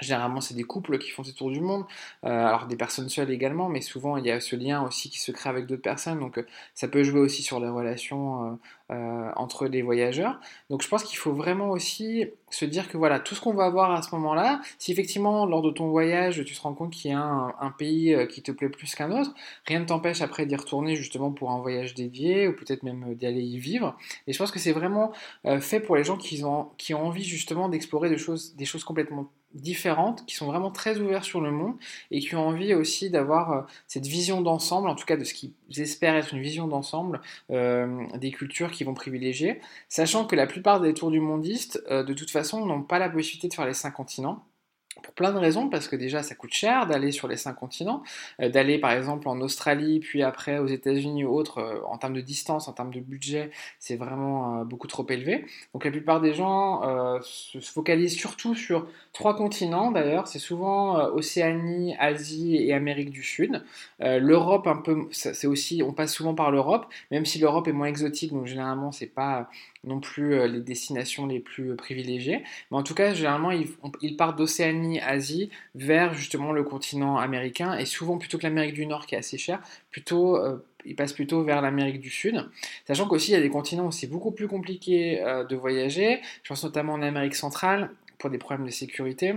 Généralement, 0.00 0.40
c'est 0.40 0.54
des 0.54 0.64
couples 0.64 0.98
qui 0.98 1.10
font 1.10 1.22
ces 1.22 1.34
tours 1.34 1.50
du 1.50 1.60
monde, 1.60 1.84
euh, 2.24 2.28
alors 2.28 2.66
des 2.66 2.76
personnes 2.76 3.08
seules 3.08 3.30
également, 3.30 3.68
mais 3.68 3.80
souvent 3.80 4.16
il 4.16 4.26
y 4.26 4.30
a 4.30 4.40
ce 4.40 4.56
lien 4.56 4.82
aussi 4.82 5.08
qui 5.08 5.20
se 5.20 5.30
crée 5.30 5.50
avec 5.50 5.66
d'autres 5.66 5.82
personnes, 5.82 6.18
donc 6.18 6.38
euh, 6.38 6.46
ça 6.74 6.88
peut 6.88 7.04
jouer 7.04 7.20
aussi 7.20 7.42
sur 7.44 7.60
les 7.60 7.68
relations 7.68 8.58
euh, 8.90 9.30
entre 9.36 9.66
les 9.66 9.82
voyageurs. 9.82 10.40
Donc 10.68 10.82
je 10.82 10.88
pense 10.88 11.04
qu'il 11.04 11.16
faut 11.16 11.32
vraiment 11.32 11.70
aussi 11.70 12.26
se 12.54 12.64
dire 12.64 12.88
que 12.88 12.96
voilà, 12.96 13.20
tout 13.20 13.34
ce 13.34 13.40
qu'on 13.40 13.54
va 13.54 13.64
avoir 13.64 13.90
à 13.92 14.02
ce 14.02 14.14
moment-là, 14.14 14.60
si 14.78 14.92
effectivement 14.92 15.46
lors 15.46 15.62
de 15.62 15.70
ton 15.70 15.88
voyage 15.88 16.44
tu 16.44 16.54
te 16.54 16.60
rends 16.60 16.74
compte 16.74 16.92
qu'il 16.92 17.10
y 17.10 17.14
a 17.14 17.20
un, 17.20 17.70
pays 17.76 18.16
qui 18.28 18.42
te 18.42 18.52
plaît 18.52 18.68
plus 18.68 18.94
qu'un 18.94 19.10
autre, 19.10 19.34
rien 19.66 19.80
ne 19.80 19.84
t'empêche 19.84 20.20
après 20.20 20.46
d'y 20.46 20.54
retourner 20.54 20.94
justement 20.94 21.32
pour 21.32 21.50
un 21.50 21.60
voyage 21.60 21.94
dédié 21.94 22.46
ou 22.46 22.52
peut-être 22.54 22.82
même 22.84 23.14
d'aller 23.14 23.42
y 23.42 23.58
vivre. 23.58 23.96
Et 24.26 24.32
je 24.32 24.38
pense 24.38 24.50
que 24.50 24.60
c'est 24.60 24.72
vraiment 24.72 25.12
fait 25.60 25.80
pour 25.80 25.96
les 25.96 26.04
gens 26.04 26.16
qui 26.16 26.44
ont, 26.44 26.68
qui 26.78 26.94
ont 26.94 27.04
envie 27.04 27.24
justement 27.24 27.68
d'explorer 27.68 28.08
des 28.08 28.18
choses, 28.18 28.54
des 28.56 28.64
choses 28.64 28.84
complètement 28.84 29.28
différentes, 29.54 30.26
qui 30.26 30.34
sont 30.34 30.46
vraiment 30.46 30.70
très 30.70 30.98
ouverts 30.98 31.24
sur 31.24 31.40
le 31.40 31.50
monde 31.50 31.74
et 32.10 32.18
qui 32.18 32.34
ont 32.34 32.46
envie 32.46 32.74
aussi 32.74 33.10
d'avoir 33.10 33.52
euh, 33.52 33.62
cette 33.86 34.06
vision 34.06 34.40
d'ensemble, 34.40 34.88
en 34.88 34.94
tout 34.94 35.06
cas 35.06 35.16
de 35.16 35.24
ce 35.24 35.32
qu'ils 35.32 35.52
espèrent 35.76 36.16
être 36.16 36.34
une 36.34 36.42
vision 36.42 36.66
d'ensemble 36.66 37.20
euh, 37.50 38.04
des 38.18 38.32
cultures 38.32 38.70
qu'ils 38.72 38.86
vont 38.86 38.94
privilégier, 38.94 39.60
sachant 39.88 40.26
que 40.26 40.34
la 40.34 40.46
plupart 40.46 40.80
des 40.80 40.92
tours 40.92 41.10
du 41.10 41.20
mondiste, 41.20 41.82
euh, 41.88 42.02
de 42.02 42.14
toute 42.14 42.30
façon, 42.30 42.43
n'ont 42.52 42.82
pas 42.82 42.98
la 42.98 43.08
possibilité 43.08 43.48
de 43.48 43.54
faire 43.54 43.66
les 43.66 43.74
cinq 43.74 43.92
continents. 43.92 44.44
plein 45.16 45.32
de 45.32 45.38
raisons, 45.38 45.68
parce 45.68 45.88
que 45.88 45.96
déjà 45.96 46.22
ça 46.22 46.34
coûte 46.34 46.52
cher 46.54 46.86
d'aller 46.86 47.10
sur 47.12 47.28
les 47.28 47.36
cinq 47.36 47.54
continents, 47.54 48.02
euh, 48.40 48.48
d'aller 48.48 48.78
par 48.78 48.92
exemple 48.92 49.28
en 49.28 49.40
Australie, 49.40 50.00
puis 50.00 50.22
après 50.22 50.58
aux 50.58 50.66
États-Unis 50.66 51.24
ou 51.24 51.34
autres, 51.34 51.58
euh, 51.58 51.80
en 51.86 51.98
termes 51.98 52.14
de 52.14 52.20
distance, 52.20 52.68
en 52.68 52.72
termes 52.72 52.92
de 52.92 53.00
budget, 53.00 53.50
c'est 53.78 53.96
vraiment 53.96 54.60
euh, 54.60 54.64
beaucoup 54.64 54.86
trop 54.86 55.06
élevé. 55.10 55.46
Donc 55.72 55.84
la 55.84 55.90
plupart 55.90 56.20
des 56.20 56.32
gens 56.32 56.82
se, 57.22 57.58
focalisent 57.60 58.16
surtout 58.16 58.54
sur 58.54 58.86
trois 59.12 59.36
continents 59.36 59.90
d'ailleurs, 59.90 60.28
c'est 60.28 60.38
souvent 60.38 60.96
Océanie, 61.08 61.94
Asie 61.98 62.56
et 62.56 62.72
Amérique 62.72 63.10
du 63.10 63.22
Sud. 63.22 63.64
L'Europe 64.00 64.66
un 64.66 64.76
peu, 64.76 65.08
c'est 65.10 65.46
aussi, 65.46 65.82
on 65.84 65.92
passe 65.92 66.12
souvent 66.14 66.34
par 66.34 66.50
l'Europe, 66.50 66.86
même 67.10 67.26
si 67.26 67.38
l'Europe 67.38 67.68
est 67.68 67.72
moins 67.72 67.88
exotique, 67.88 68.32
donc 68.32 68.46
généralement 68.46 68.92
c'est 68.92 69.06
pas 69.06 69.48
non 69.86 70.00
plus 70.00 70.48
les 70.48 70.60
destinations 70.60 71.26
les 71.26 71.40
plus 71.40 71.76
privilégiées. 71.76 72.42
Mais 72.70 72.76
en 72.76 72.82
tout 72.82 72.94
cas, 72.94 73.14
généralement, 73.14 73.50
ils, 73.50 74.16
partent 74.16 74.38
d'Océanie, 74.38 75.00
Asie, 75.00 75.50
vers 75.74 76.14
justement 76.14 76.52
le 76.52 76.62
continent 76.62 77.18
américain, 77.18 77.76
et 77.76 77.86
souvent 77.86 78.18
plutôt 78.18 78.38
que 78.38 78.44
l'Amérique 78.44 78.74
du 78.74 78.86
Nord 78.86 79.06
qui 79.06 79.14
est 79.14 79.18
assez 79.18 79.38
cher, 79.38 79.60
plutôt 79.90 80.36
euh, 80.36 80.64
ils 80.84 80.94
passent 80.94 81.12
plutôt 81.12 81.42
vers 81.42 81.62
l'Amérique 81.62 82.00
du 82.00 82.10
Sud. 82.10 82.48
Sachant 82.86 83.08
qu'aussi 83.08 83.30
il 83.30 83.34
y 83.34 83.36
a 83.36 83.40
des 83.40 83.50
continents 83.50 83.86
où 83.86 83.92
c'est 83.92 84.06
beaucoup 84.06 84.30
plus 84.30 84.48
compliqué 84.48 85.22
euh, 85.22 85.44
de 85.44 85.56
voyager. 85.56 86.20
Je 86.42 86.48
pense 86.48 86.64
notamment 86.64 86.94
en 86.94 87.02
Amérique 87.02 87.34
centrale 87.34 87.90
pour 88.18 88.30
des 88.30 88.38
problèmes 88.38 88.66
de 88.66 88.72
sécurité 88.72 89.34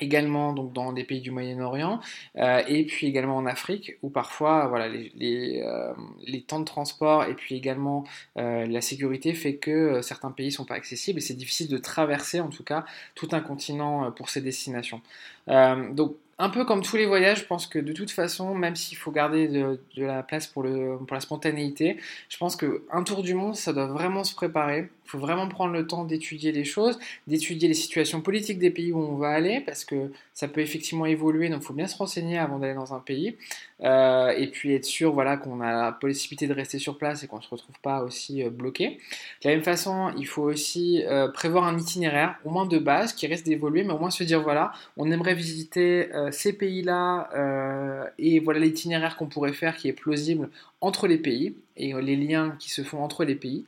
également 0.00 0.52
donc 0.52 0.72
dans 0.72 0.92
des 0.92 1.04
pays 1.04 1.20
du 1.20 1.30
Moyen-Orient 1.30 2.00
euh, 2.36 2.62
et 2.68 2.84
puis 2.84 3.06
également 3.06 3.36
en 3.36 3.46
Afrique 3.46 3.96
où 4.02 4.10
parfois 4.10 4.66
voilà 4.66 4.88
les, 4.88 5.12
les, 5.14 5.62
euh, 5.62 5.92
les 6.26 6.42
temps 6.42 6.60
de 6.60 6.64
transport 6.64 7.24
et 7.24 7.34
puis 7.34 7.54
également 7.54 8.04
euh, 8.38 8.66
la 8.66 8.80
sécurité 8.80 9.34
fait 9.34 9.56
que 9.56 10.02
certains 10.02 10.30
pays 10.30 10.52
sont 10.52 10.64
pas 10.64 10.74
accessibles 10.74 11.18
et 11.18 11.22
c'est 11.22 11.34
difficile 11.34 11.68
de 11.68 11.78
traverser 11.78 12.40
en 12.40 12.48
tout 12.48 12.64
cas 12.64 12.84
tout 13.14 13.28
un 13.32 13.40
continent 13.40 14.10
pour 14.12 14.30
ces 14.30 14.40
destinations. 14.40 15.00
donc 15.46 16.16
un 16.38 16.50
peu 16.50 16.64
comme 16.66 16.82
tous 16.82 16.96
les 16.96 17.06
voyages, 17.06 17.40
je 17.40 17.44
pense 17.44 17.66
que 17.66 17.78
de 17.78 17.92
toute 17.92 18.10
façon, 18.10 18.54
même 18.54 18.76
s'il 18.76 18.98
faut 18.98 19.10
garder 19.10 19.48
de, 19.48 19.78
la 19.96 20.22
place 20.22 20.46
pour, 20.46 20.64
pour 20.64 21.14
la 21.14 21.20
spontanéité, 21.20 21.96
je 22.28 22.36
pense 22.36 22.56
qu'un 22.56 23.02
tour 23.04 23.22
du 23.22 23.34
monde, 23.34 23.56
ça 23.56 23.72
doit 23.72 23.86
vraiment 23.86 24.22
se 24.22 24.34
préparer. 24.34 24.90
Il 25.06 25.10
faut 25.10 25.18
vraiment 25.18 25.48
prendre 25.48 25.72
le 25.72 25.86
temps 25.86 26.04
d'étudier 26.04 26.52
les 26.52 26.64
choses, 26.64 26.98
d'étudier 27.26 27.68
les 27.68 27.74
situations 27.74 28.20
politiques 28.20 28.58
des 28.58 28.70
pays 28.70 28.92
où 28.92 28.98
on 28.98 29.16
va 29.16 29.30
aller, 29.30 29.60
parce 29.60 29.84
que 29.84 30.12
ça 30.34 30.46
peut 30.46 30.60
effectivement 30.60 31.06
évoluer, 31.06 31.48
donc 31.48 31.62
il 31.62 31.66
faut 31.66 31.74
bien 31.74 31.86
se 31.86 31.96
renseigner 31.96 32.38
avant 32.38 32.58
d'aller 32.58 32.74
dans 32.74 32.92
un 32.92 33.00
pays. 33.00 33.36
Euh, 33.82 34.30
et 34.30 34.46
puis 34.46 34.74
être 34.74 34.86
sûr 34.86 35.12
voilà, 35.12 35.36
qu'on 35.36 35.60
a 35.60 35.70
la 35.70 35.92
possibilité 35.92 36.46
de 36.46 36.54
rester 36.54 36.78
sur 36.78 36.96
place 36.96 37.22
et 37.22 37.26
qu'on 37.26 37.36
ne 37.36 37.42
se 37.42 37.48
retrouve 37.50 37.78
pas 37.82 38.02
aussi 38.02 38.42
euh, 38.42 38.48
bloqué. 38.48 38.98
De 39.42 39.48
la 39.48 39.54
même 39.54 39.64
façon, 39.64 40.12
il 40.16 40.26
faut 40.26 40.44
aussi 40.44 41.02
euh, 41.04 41.28
prévoir 41.28 41.64
un 41.64 41.78
itinéraire, 41.78 42.36
au 42.44 42.50
moins 42.50 42.64
de 42.64 42.78
base, 42.78 43.12
qui 43.12 43.26
reste 43.26 43.44
d'évoluer, 43.44 43.84
mais 43.84 43.92
au 43.92 43.98
moins 43.98 44.10
se 44.10 44.24
dire 44.24 44.42
voilà, 44.42 44.72
on 44.96 45.10
aimerait 45.10 45.34
visiter 45.34 46.08
ces 46.30 46.52
pays-là 46.52 48.10
et 48.18 48.40
voilà 48.40 48.60
l'itinéraire 48.60 49.16
qu'on 49.16 49.26
pourrait 49.26 49.52
faire 49.52 49.76
qui 49.76 49.88
est 49.88 49.92
plausible 49.92 50.48
entre 50.80 51.06
les 51.06 51.18
pays 51.18 51.56
et 51.76 51.92
les 51.94 52.16
liens 52.16 52.56
qui 52.58 52.70
se 52.70 52.82
font 52.82 53.02
entre 53.02 53.24
les 53.24 53.34
pays. 53.34 53.64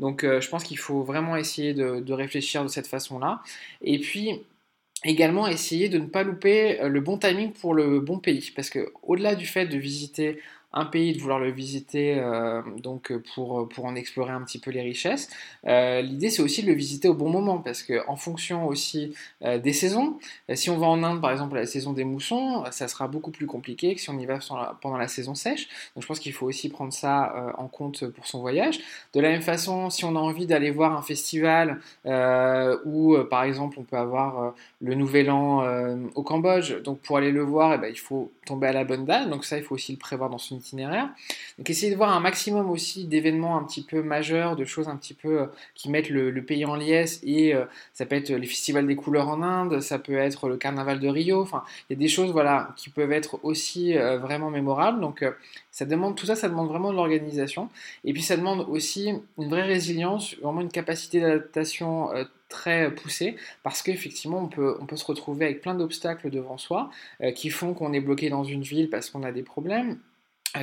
Donc 0.00 0.22
je 0.24 0.48
pense 0.48 0.64
qu'il 0.64 0.78
faut 0.78 1.02
vraiment 1.02 1.36
essayer 1.36 1.74
de, 1.74 2.00
de 2.00 2.12
réfléchir 2.12 2.62
de 2.62 2.68
cette 2.68 2.86
façon-là. 2.86 3.42
Et 3.82 3.98
puis 3.98 4.42
également 5.04 5.48
essayer 5.48 5.88
de 5.88 5.98
ne 5.98 6.06
pas 6.06 6.22
louper 6.22 6.80
euh, 6.80 6.88
le 6.88 7.00
bon 7.00 7.18
timing 7.18 7.52
pour 7.52 7.74
le 7.74 8.00
bon 8.00 8.18
pays. 8.18 8.52
Parce 8.54 8.70
que 8.70 8.92
au-delà 9.02 9.34
du 9.34 9.46
fait 9.46 9.66
de 9.66 9.78
visiter 9.78 10.40
un 10.72 10.84
pays, 10.86 11.12
de 11.12 11.20
vouloir 11.20 11.38
le 11.38 11.50
visiter 11.50 12.16
euh, 12.18 12.62
donc 12.78 13.12
pour, 13.34 13.68
pour 13.68 13.84
en 13.84 13.94
explorer 13.94 14.32
un 14.32 14.42
petit 14.42 14.58
peu 14.58 14.70
les 14.70 14.80
richesses. 14.80 15.28
Euh, 15.66 16.00
l'idée 16.00 16.30
c'est 16.30 16.42
aussi 16.42 16.62
de 16.62 16.68
le 16.68 16.74
visiter 16.74 17.08
au 17.08 17.14
bon 17.14 17.28
moment 17.28 17.58
parce 17.58 17.82
que 17.82 18.06
en 18.08 18.16
fonction 18.16 18.66
aussi 18.66 19.14
euh, 19.44 19.58
des 19.58 19.72
saisons, 19.72 20.18
si 20.54 20.70
on 20.70 20.78
va 20.78 20.86
en 20.86 21.02
Inde 21.02 21.20
par 21.20 21.30
exemple 21.30 21.56
la 21.56 21.66
saison 21.66 21.92
des 21.92 22.04
moussons, 22.04 22.64
ça 22.70 22.88
sera 22.88 23.08
beaucoup 23.08 23.30
plus 23.30 23.46
compliqué 23.46 23.94
que 23.94 24.00
si 24.00 24.10
on 24.10 24.18
y 24.18 24.26
va 24.26 24.38
pendant 24.80 24.96
la 24.96 25.08
saison 25.08 25.34
sèche. 25.34 25.68
Donc 25.94 26.02
je 26.02 26.06
pense 26.06 26.20
qu'il 26.20 26.32
faut 26.32 26.46
aussi 26.46 26.68
prendre 26.68 26.92
ça 26.92 27.54
en 27.58 27.68
compte 27.68 28.06
pour 28.08 28.26
son 28.26 28.40
voyage. 28.40 28.78
De 29.14 29.20
la 29.20 29.28
même 29.30 29.42
façon, 29.42 29.90
si 29.90 30.04
on 30.04 30.16
a 30.16 30.18
envie 30.18 30.46
d'aller 30.46 30.70
voir 30.70 30.96
un 30.96 31.02
festival 31.02 31.80
où 32.84 33.16
par 33.30 33.44
exemple 33.44 33.78
on 33.78 33.82
peut 33.82 33.96
avoir 33.96 34.54
le 34.80 34.94
Nouvel 34.94 35.30
An 35.30 35.64
au 36.14 36.22
Cambodge, 36.22 36.82
donc 36.82 37.00
pour 37.00 37.16
aller 37.18 37.30
le 37.30 37.42
voir, 37.42 37.74
eh 37.74 37.78
ben, 37.78 37.88
il 37.88 37.98
faut 37.98 38.32
tomber 38.46 38.68
à 38.68 38.72
la 38.72 38.84
bonne 38.84 39.04
date. 39.04 39.28
Donc 39.28 39.44
ça 39.44 39.58
il 39.58 39.64
faut 39.64 39.74
aussi 39.74 39.92
le 39.92 39.98
prévoir 39.98 40.30
dans 40.30 40.38
son 40.38 40.61
Donc 41.58 41.70
essayer 41.70 41.90
de 41.92 41.96
voir 41.96 42.10
un 42.10 42.20
maximum 42.20 42.70
aussi 42.70 43.04
d'événements 43.04 43.56
un 43.56 43.64
petit 43.64 43.82
peu 43.82 44.02
majeurs, 44.02 44.56
de 44.56 44.64
choses 44.64 44.88
un 44.88 44.96
petit 44.96 45.14
peu 45.14 45.42
euh, 45.42 45.46
qui 45.74 45.90
mettent 45.90 46.10
le, 46.10 46.42
pays 46.42 46.64
en 46.64 46.74
liesse. 46.74 47.20
Et 47.24 47.54
euh, 47.54 47.64
ça 47.92 48.06
peut 48.06 48.16
être 48.16 48.30
les 48.30 48.46
festivals 48.46 48.86
des 48.86 48.96
couleurs 48.96 49.28
en 49.28 49.42
Inde, 49.42 49.80
ça 49.80 49.98
peut 49.98 50.16
être 50.16 50.48
le 50.48 50.56
carnaval 50.56 51.00
de 51.00 51.08
Rio. 51.08 51.42
Enfin, 51.42 51.62
il 51.88 51.94
y 51.94 51.96
a 51.96 51.98
des 51.98 52.08
choses 52.08 52.30
voilà 52.32 52.74
qui 52.76 52.90
peuvent 52.90 53.12
être 53.12 53.38
aussi 53.42 53.96
euh, 53.96 54.18
vraiment 54.18 54.50
mémorables. 54.50 55.00
Donc 55.00 55.24
ça 55.70 55.84
demande 55.84 56.16
tout 56.16 56.26
ça, 56.26 56.34
ça 56.34 56.48
demande 56.48 56.68
vraiment 56.68 56.90
de 56.90 56.96
l'organisation. 56.96 57.68
Et 58.04 58.12
puis 58.12 58.22
ça 58.22 58.36
demande 58.36 58.66
aussi 58.68 59.12
une 59.38 59.48
vraie 59.48 59.62
résilience, 59.62 60.34
vraiment 60.42 60.60
une 60.60 60.70
capacité 60.70 61.20
d'adaptation 61.20 62.10
très 62.48 62.94
poussée 62.94 63.36
parce 63.62 63.80
qu'effectivement 63.82 64.40
on 64.40 64.48
peut, 64.48 64.76
on 64.80 64.84
peut 64.84 64.96
se 64.96 65.06
retrouver 65.06 65.46
avec 65.46 65.62
plein 65.62 65.74
d'obstacles 65.74 66.28
devant 66.28 66.58
soi 66.58 66.90
qui 67.34 67.48
font 67.48 67.72
qu'on 67.72 67.94
est 67.94 68.00
bloqué 68.00 68.28
dans 68.28 68.44
une 68.44 68.60
ville 68.60 68.90
parce 68.90 69.08
qu'on 69.08 69.22
a 69.22 69.32
des 69.32 69.42
problèmes 69.42 69.98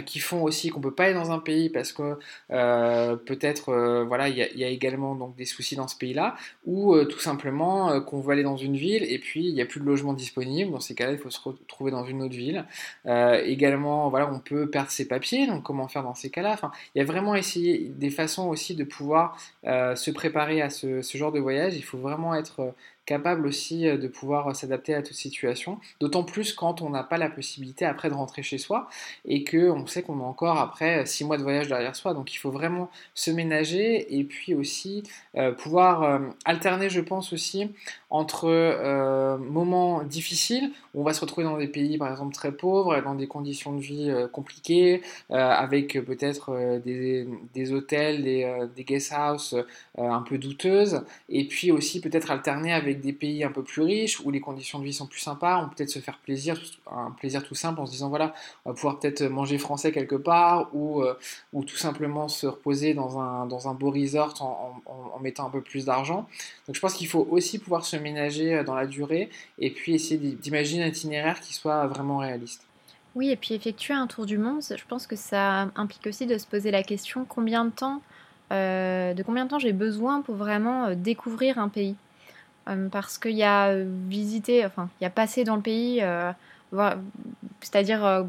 qui 0.05 0.19
font 0.19 0.43
aussi 0.43 0.69
qu'on 0.69 0.81
peut 0.81 0.93
pas 0.93 1.05
aller 1.05 1.13
dans 1.13 1.31
un 1.31 1.39
pays 1.39 1.69
parce 1.69 1.91
que 1.91 2.19
euh, 2.51 3.15
peut-être 3.15 3.69
euh, 3.69 4.03
voilà 4.03 4.29
il 4.29 4.37
y, 4.37 4.63
a 4.63 4.67
également 4.67 5.15
donc 5.15 5.35
des 5.35 5.45
soucis 5.45 5.75
dans 5.75 5.87
ce 5.87 5.97
pays-là 5.97 6.35
ou 6.65 6.95
tout 7.05 7.19
simplement 7.19 7.99
qu'on 8.01 8.19
veut 8.19 8.33
aller 8.33 8.43
dans 8.43 8.57
une 8.57 8.75
ville 8.75 9.03
et 9.03 9.17
puis 9.17 9.47
il 9.47 9.53
n'y 9.53 9.61
a 9.61 9.65
plus 9.65 9.79
de 9.79 9.85
logement 9.85 10.13
disponible 10.13 10.71
dans 10.71 10.79
ces 10.79 10.93
cas-là 10.93 11.13
il 11.13 11.17
faut 11.17 11.31
se 11.31 11.41
retrouver 11.41 11.91
dans 11.91 12.05
une 12.05 12.21
autre 12.21 12.35
ville. 12.35 12.65
Également 13.05 14.09
voilà 14.09 14.31
on 14.31 14.39
peut 14.39 14.69
perdre 14.69 14.91
ses 14.91 15.07
papiers 15.07 15.47
donc 15.47 15.63
comment 15.63 15.87
faire 15.87 16.03
dans 16.03 16.15
ces 16.15 16.29
cas-là? 16.29 16.59
Il 16.93 16.99
y 16.99 17.01
a 17.01 17.05
vraiment 17.05 17.35
essayé 17.35 17.89
des 17.89 18.09
façons 18.09 18.47
aussi 18.47 18.75
de 18.75 18.83
pouvoir 18.83 19.37
se 19.63 20.11
préparer 20.11 20.61
à 20.61 20.69
ce, 20.69 21.01
genre 21.01 21.31
de 21.31 21.39
voyage. 21.39 21.75
Il 21.75 21.83
faut 21.83 21.97
vraiment 21.97 22.35
être 22.35 22.73
capable 23.09 23.47
aussi 23.47 23.87
euh, 23.87 23.97
de 23.97 24.07
pouvoir 24.07 24.49
euh, 24.49 24.53
s'adapter 24.53 24.93
à 24.93 25.01
toute 25.01 25.15
situation, 25.15 25.79
d'autant 25.99 26.23
plus 26.23 26.53
quand 26.53 26.83
on 26.83 26.91
n'a 26.91 27.03
pas 27.03 27.17
la 27.17 27.27
possibilité 27.27 27.83
après 27.83 28.07
de 28.07 28.13
rentrer 28.13 28.43
chez 28.43 28.59
soi 28.59 28.87
et 29.25 29.43
que 29.43 29.71
on 29.71 29.87
sait 29.87 30.03
qu'on 30.03 30.19
a 30.19 30.23
encore 30.23 30.59
après 30.59 31.07
six 31.07 31.25
mois 31.25 31.37
de 31.37 31.41
voyage 31.41 31.69
derrière 31.69 31.95
soi. 31.95 32.13
Donc 32.13 32.35
il 32.35 32.37
faut 32.37 32.51
vraiment 32.51 32.91
se 33.15 33.31
ménager 33.31 34.15
et 34.15 34.23
puis 34.23 34.53
aussi 34.53 35.01
euh, 35.35 35.51
pouvoir 35.51 36.21
alterner, 36.45 36.89
je 36.91 37.01
pense 37.01 37.33
aussi, 37.33 37.71
entre 38.09 39.37
moments 39.37 40.03
difficiles 40.03 40.71
on 40.95 41.03
va 41.03 41.13
se 41.13 41.21
retrouver 41.21 41.45
dans 41.45 41.57
des 41.57 41.67
pays 41.67 41.97
par 41.97 42.09
exemple 42.09 42.33
très 42.33 42.51
pauvres, 42.51 42.99
dans 43.01 43.13
des 43.13 43.27
conditions 43.27 43.73
de 43.73 43.79
vie 43.79 44.11
compliquées, 44.31 45.01
avec 45.29 45.93
peut-être 46.05 46.79
des, 46.83 47.71
hôtels, 47.71 48.23
des, 48.23 48.67
des 48.75 48.83
guest 48.83 49.13
houses 49.13 49.63
un 49.97 50.21
peu 50.21 50.37
douteuses, 50.37 51.03
et 51.29 51.47
puis 51.47 51.71
aussi 51.71 52.01
peut-être 52.01 52.31
alterner 52.31 52.73
avec 52.73 53.01
des 53.01 53.13
pays 53.13 53.43
un 53.43 53.51
peu 53.51 53.63
plus 53.63 53.83
riches 53.83 54.19
où 54.21 54.31
les 54.31 54.39
conditions 54.39 54.79
de 54.79 54.83
vie 54.83 54.93
sont 54.93 55.07
plus 55.07 55.19
sympas, 55.19 55.61
on 55.61 55.69
peut 55.69 55.75
peut-être 55.75 55.89
se 55.89 55.99
faire 55.99 56.17
plaisir, 56.17 56.59
un 56.91 57.11
plaisir 57.11 57.43
tout 57.43 57.55
simple 57.55 57.79
en 57.79 57.85
se 57.85 57.91
disant 57.91 58.09
voilà, 58.09 58.33
on 58.65 58.71
va 58.71 58.75
pouvoir 58.75 58.99
peut-être 58.99 59.23
manger 59.23 59.57
français 59.57 59.91
quelque 59.91 60.15
part 60.15 60.69
ou, 60.73 61.01
euh, 61.01 61.17
ou 61.53 61.63
tout 61.63 61.77
simplement 61.77 62.27
se 62.27 62.47
reposer 62.47 62.93
dans 62.93 63.19
un, 63.19 63.45
dans 63.45 63.67
un 63.67 63.73
beau 63.73 63.91
resort 63.91 64.33
en, 64.41 65.19
mettant 65.19 65.47
un 65.47 65.49
peu 65.49 65.61
plus 65.61 65.83
d'argent. 65.85 66.27
Donc 66.65 66.75
je 66.75 66.79
pense 66.79 66.93
qu'il 66.93 67.07
faut 67.07 67.27
aussi 67.29 67.59
pouvoir 67.59 67.85
se 67.85 67.97
ménager 67.99 68.55
euh, 68.55 68.63
dans 68.63 68.75
la 68.75 68.85
durée 68.85 69.29
et 69.57 69.71
puis 69.71 69.93
essayer 69.93 70.17
d'imaginer 70.17 70.83
un 70.83 70.87
itinéraire 70.87 71.39
qui 71.39 71.53
soit 71.53 71.87
vraiment 71.87 72.17
réaliste. 72.17 72.65
Oui, 73.15 73.29
et 73.29 73.35
puis 73.35 73.53
effectuer 73.53 73.93
un 73.93 74.07
tour 74.07 74.25
du 74.25 74.37
monde, 74.37 74.61
je 74.61 74.83
pense 74.87 75.07
que 75.07 75.15
ça 75.15 75.69
implique 75.75 76.05
aussi 76.05 76.25
de 76.25 76.37
se 76.37 76.45
poser 76.45 76.71
la 76.71 76.83
question 76.83 77.25
combien 77.25 77.65
de 77.65 77.71
temps, 77.71 78.01
euh, 78.51 79.13
de 79.13 79.23
combien 79.23 79.45
de 79.45 79.49
temps 79.49 79.59
j'ai 79.59 79.73
besoin 79.73 80.21
pour 80.21 80.35
vraiment 80.35 80.93
découvrir 80.93 81.57
un 81.57 81.69
pays? 81.69 81.95
Euh, 82.69 82.89
parce 82.89 83.17
qu'il 83.17 83.31
y 83.31 83.43
a 83.43 83.69
euh, 83.69 83.85
visité, 84.07 84.65
enfin, 84.65 84.89
il 84.99 85.03
y 85.03 85.07
a 85.07 85.09
passé 85.09 85.43
dans 85.43 85.55
le 85.55 85.61
pays, 85.61 86.01
euh, 86.01 86.31
c'est-à-dire, 87.61 88.25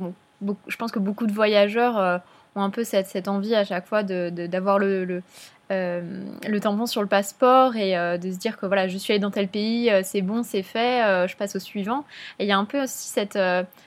je 0.66 0.76
pense 0.76 0.92
que 0.92 0.98
beaucoup 0.98 1.26
de 1.26 1.32
voyageurs 1.32 2.20
un 2.61 2.71
peu 2.71 2.85
cette, 2.85 3.29
envie 3.29 3.55
à 3.55 3.64
chaque 3.64 3.87
fois 3.87 4.02
d'avoir 4.02 4.79
de, 4.79 5.23
le, 5.71 6.02
le, 6.49 6.61
tampon 6.61 6.87
sur 6.87 7.02
le 7.02 7.09
passeport 7.09 7.76
et 7.76 7.93
de 8.19 8.31
se 8.31 8.37
dire 8.37 8.57
que 8.59 8.67
voilà, 8.67 8.88
je 8.88 8.99
suis 8.99 9.12
allé 9.12 9.21
dans 9.21 9.31
tel 9.31 9.49
pays, 9.49 9.90
c'est 10.02 10.23
bon, 10.23 10.43
c'est 10.43 10.62
fait, 10.62 11.29
je 11.29 11.37
passe 11.37 11.57
au 11.57 11.59
suivant. 11.59 12.05
Et 12.38 12.45
il 12.45 12.49
y 12.49 12.52
a 12.52 12.59
un 12.59 12.64
peu 12.64 12.83
aussi 12.83 13.09
cette, 13.09 13.38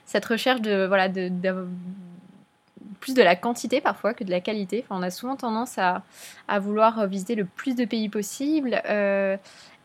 cette 0.06 0.26
recherche 0.26 0.62
de, 0.62 0.86
voilà, 0.86 1.10
de, 1.10 1.32
plus 3.00 3.14
de 3.14 3.22
la 3.22 3.36
quantité 3.36 3.82
parfois 3.82 4.14
que 4.14 4.24
de 4.24 4.32
la 4.32 4.40
qualité. 4.40 4.86
Enfin, 4.86 5.00
on 5.00 5.04
a 5.04 5.12
souvent 5.12 5.36
tendance 5.36 5.78
à, 5.78 6.04
à 6.48 6.60
vouloir 6.60 7.06
visiter 7.08 7.36
le 7.36 7.46
plus 7.46 7.76
de 7.76 7.86
pays 7.86 8.10
possible 8.10 8.82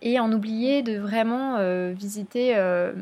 et 0.03 0.21
en 0.21 0.33
oublier 0.33 0.83
de 0.83 0.99
vraiment 0.99 1.57
euh, 1.59 1.93
visiter 1.97 2.57
euh, 2.57 2.93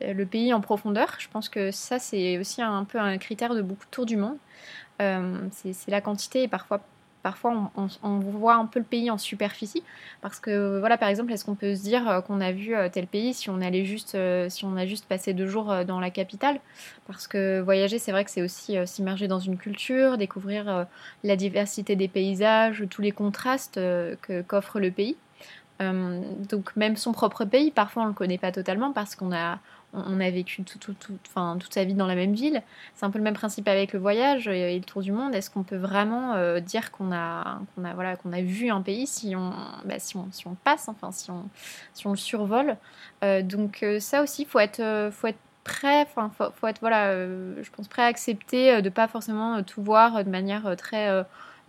le 0.00 0.24
pays 0.24 0.52
en 0.52 0.60
profondeur. 0.60 1.14
Je 1.18 1.28
pense 1.28 1.48
que 1.48 1.70
ça, 1.70 1.98
c'est 1.98 2.38
aussi 2.38 2.62
un, 2.62 2.84
peu 2.84 2.98
un 2.98 3.16
critère 3.18 3.54
de 3.54 3.62
beaucoup 3.62 3.84
de 3.84 3.90
tours 3.90 4.06
du 4.06 4.16
monde. 4.16 4.36
Euh, 5.02 5.48
c'est 5.50 5.90
la 5.90 6.00
quantité 6.00 6.44
et 6.44 6.48
parfois 6.48 6.80
parfois 7.22 7.72
on, 8.04 8.18
voit 8.20 8.54
un 8.54 8.66
peu 8.66 8.78
le 8.78 8.84
pays 8.84 9.10
en 9.10 9.18
superficie. 9.18 9.82
Parce 10.22 10.38
que, 10.38 10.78
voilà, 10.78 10.96
par 10.96 11.08
exemple, 11.08 11.32
est-ce 11.32 11.44
qu'on 11.44 11.56
peut 11.56 11.74
se 11.74 11.82
dire 11.82 12.22
qu'on 12.24 12.40
a 12.40 12.52
vu 12.52 12.72
tel 12.92 13.08
pays 13.08 13.34
si 13.34 13.50
on, 13.50 13.60
allait 13.60 13.84
juste, 13.84 14.16
si 14.48 14.64
on 14.64 14.76
a 14.76 14.86
juste 14.86 15.06
passé 15.06 15.34
deux 15.34 15.48
jours 15.48 15.74
dans 15.84 15.98
la 15.98 16.10
capitale? 16.10 16.60
Parce 17.08 17.26
que 17.26 17.58
voyager, 17.58 17.98
c'est 17.98 18.12
vrai 18.12 18.24
que 18.24 18.30
c'est 18.30 18.42
aussi 18.42 18.76
s'immerger 18.86 19.26
dans 19.26 19.40
une 19.40 19.56
culture, 19.56 20.18
découvrir 20.18 20.86
la 21.24 21.34
diversité 21.34 21.96
des 21.96 22.06
paysages, 22.06 22.84
tous 22.88 23.02
les 23.02 23.10
contrastes 23.10 23.80
qu'offre 24.46 24.78
le 24.78 24.92
pays. 24.92 25.16
donc 25.80 26.76
même 26.76 26.96
son 26.96 27.10
propre 27.10 27.44
pays, 27.44 27.72
parfois 27.72 28.04
on 28.04 28.06
le 28.06 28.12
connaît 28.12 28.38
pas 28.38 28.52
totalement 28.52 28.92
parce 28.92 29.16
qu'on 29.16 29.32
a, 29.32 29.58
on 29.92 30.20
a 30.20 30.30
vécu 30.30 30.62
toute 30.62 31.70
sa 31.70 31.84
vie 31.84 31.94
dans 31.94 32.06
la 32.06 32.14
même 32.14 32.34
ville. 32.34 32.62
C'est 32.94 33.06
un 33.06 33.10
peu 33.10 33.18
le 33.18 33.24
même 33.24 33.34
principe 33.34 33.68
avec 33.68 33.92
le 33.92 33.98
voyage 33.98 34.48
et, 34.48 34.78
le 34.78 34.84
tour 34.84 35.02
du 35.02 35.12
monde. 35.12 35.34
Est-ce 35.34 35.50
qu'on 35.50 35.62
peut 35.62 35.76
vraiment 35.76 36.34
euh, 36.34 36.60
dire 36.60 36.90
qu'on 36.90 37.12
a, 37.12 37.60
a, 37.82 37.94
voilà, 37.94 38.16
qu'on 38.16 38.32
a 38.32 38.42
vu 38.42 38.70
un 38.70 38.82
pays 38.82 39.06
si 39.06 39.34
on, 39.36 39.52
bah, 39.84 39.98
si 39.98 40.16
on, 40.16 40.28
si 40.32 40.46
on 40.46 40.54
passe, 40.54 40.88
enfin, 40.88 41.12
si 41.12 41.30
on, 41.30 41.48
si 41.94 42.06
on 42.06 42.10
le 42.10 42.16
survole? 42.16 42.76
Euh, 43.24 43.42
Donc 43.42 43.82
euh, 43.82 44.00
ça 44.00 44.22
aussi, 44.22 44.44
faut 44.44 44.58
être, 44.58 45.10
faut 45.12 45.28
être 45.28 45.38
prêt, 45.64 46.02
enfin, 46.02 46.30
faut, 46.30 46.66
être, 46.66 46.80
voilà, 46.80 47.14
je 47.16 47.70
pense, 47.70 47.88
prêt 47.88 48.02
à 48.02 48.06
accepter 48.06 48.82
de 48.82 48.88
pas 48.88 49.08
forcément 49.08 49.62
tout 49.62 49.82
voir 49.82 50.24
de 50.24 50.30
manière 50.30 50.76
très 50.76 51.24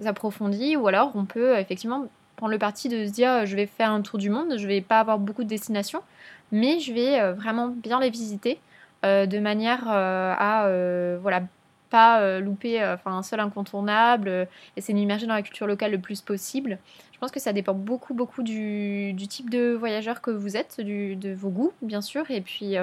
approfondie. 0.06 0.76
Ou 0.76 0.88
alors, 0.88 1.12
on 1.16 1.26
peut 1.26 1.58
effectivement 1.58 2.08
prendre 2.36 2.52
le 2.52 2.60
parti 2.60 2.90
de 2.90 3.06
se 3.06 3.12
dire, 3.12 3.48
je 3.48 3.56
vais 3.56 3.66
faire 3.66 3.90
un 3.90 4.02
tour 4.02 4.20
du 4.20 4.30
monde, 4.30 4.58
je 4.58 4.68
vais 4.68 4.82
pas 4.82 5.00
avoir 5.00 5.18
beaucoup 5.18 5.44
de 5.44 5.50
destinations 5.50 6.04
mais 6.52 6.80
je 6.80 6.94
vais 6.94 7.20
euh, 7.20 7.34
vraiment 7.34 7.68
bien 7.68 8.00
les 8.00 8.10
visiter 8.10 8.60
euh, 9.06 9.26
de 9.26 9.40
manière 9.40 9.86
euh, 9.88 10.34
à 10.38 11.18
voilà 11.22 11.44
pas 11.90 12.42
louper 12.42 12.84
enfin 12.84 13.18
un 13.18 13.24
seul 13.24 13.40
incontournable, 13.40 14.50
essayer 14.76 14.94
de 14.94 15.00
m'immerger 15.00 15.26
dans 15.26 15.36
la 15.36 15.42
culture 15.42 15.68
locale 15.68 15.92
le 15.92 16.00
plus 16.00 16.20
possible. 16.20 16.80
Je 17.14 17.18
pense 17.18 17.32
que 17.32 17.40
ça 17.40 17.54
dépend 17.54 17.74
beaucoup 17.74 18.14
beaucoup 18.14 18.44
du, 18.44 19.16
type 19.30 19.50
de 19.50 19.74
voyageur 19.74 20.20
que 20.20 20.30
vous 20.30 20.58
êtes, 20.58 20.82
de 20.82 21.34
vos 21.34 21.50
goûts 21.50 21.72
bien 21.82 22.02
sûr, 22.02 22.30
et 22.30 22.42
puis 22.42 22.76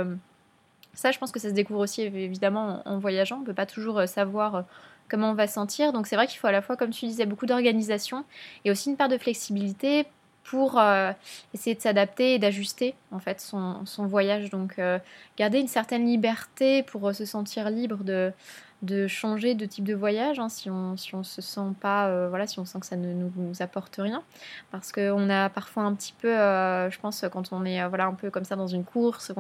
ça 0.95 1.11
je 1.11 1.19
pense 1.19 1.33
que 1.33 1.39
ça 1.39 1.51
se 1.51 1.55
découvre 1.55 1.81
aussi 1.81 2.01
évidemment 2.01 2.81
en, 2.87 2.99
voyageant. 2.99 3.37
On 3.37 3.41
ne 3.41 3.45
peut 3.45 3.53
pas 3.53 3.67
toujours 3.67 4.09
savoir 4.09 4.65
comment 5.11 5.33
on 5.33 5.35
va 5.35 5.49
sentir, 5.49 5.93
donc 5.93 6.07
c'est 6.07 6.17
vrai 6.17 6.27
qu'il 6.27 6.39
faut 6.39 6.47
à 6.47 6.53
la 6.53 6.63
fois 6.63 6.79
comme 6.79 6.89
tu 6.89 7.05
disais 7.05 7.27
beaucoup 7.27 7.45
d'organisation 7.45 8.25
et 8.65 8.71
aussi 8.71 8.89
une 8.89 8.97
part 8.97 9.11
de 9.11 9.19
flexibilité 9.19 10.07
pour 10.45 10.79
euh, 10.79 11.13
essayer 11.55 11.75
de 11.75 11.81
s'adapter 11.81 12.35
et 12.35 12.39
d'ajuster 12.39 12.95
en 13.11 13.19
fait 13.19 13.41
son, 13.41 13.85
son 13.87 14.07
voyage. 14.07 14.51
Donc 14.51 14.79
euh, 14.79 14.99
garder 15.37 15.59
une 15.59 15.69
certaine 15.69 16.07
liberté 16.07 16.83
pour 16.83 17.09
euh, 17.09 17.13
se 17.13 17.25
sentir 17.25 17.71
libre 17.71 18.05
de, 18.05 18.31
de 18.85 19.07
changer 19.07 19.55
de 19.55 19.67
type 19.67 19.85
de 19.85 19.95
voyage 19.95 20.39
hein, 20.39 20.49
si 20.49 20.71
on 20.71 20.97
si 20.97 21.15
on 21.15 21.23
se 21.23 21.43
sent 21.43 21.73
pas 21.81 22.29
voilà 22.29 22.47
si 22.47 22.59
on 22.59 22.65
sent 22.65 22.81
que 22.81 22.87
ça 22.87 22.97
ne 22.97 23.13
nous, 23.13 23.33
apporte 23.61 23.97
rien 23.99 24.23
parce 24.71 24.93
qu'on 24.93 25.31
a 25.31 25.49
parfois 25.49 25.85
un 25.85 25.95
petit 25.95 26.15
peu 26.21 26.29
je 26.31 26.99
pense 27.01 27.25
quand 27.33 27.53
on 27.53 27.65
est 27.65 27.87
voilà 27.89 28.07
un 28.07 28.15
peu 28.15 28.31
comme 28.31 28.45
ça 28.45 28.57
dans 28.57 28.67
une 28.67 28.85
course 28.85 29.33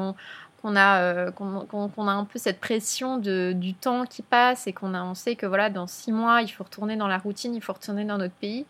qu'on 0.64 0.76
a, 0.76 1.02
euh, 1.02 1.30
qu'on, 1.30 2.08
a 2.08 2.12
un 2.12 2.24
peu 2.24 2.38
cette 2.38 2.58
pression 2.58 3.18
de, 3.18 3.52
du 3.54 3.74
temps 3.74 4.06
qui 4.06 4.22
passe 4.22 4.66
et 4.66 4.72
qu'on 4.72 4.94
a, 4.94 5.04
on 5.04 5.14
sait 5.14 5.36
que 5.36 5.44
voilà, 5.44 5.68
dans 5.68 5.86
six 5.86 6.10
mois, 6.10 6.40
il 6.40 6.48
faut 6.48 6.64
retourner 6.64 6.96
dans 6.96 7.06
la 7.06 7.18
routine, 7.18 7.54
il 7.54 7.60
faut 7.60 7.74
retourner 7.74 8.06
dans 8.06 8.16
notre 8.16 8.32
pays. 8.32 8.64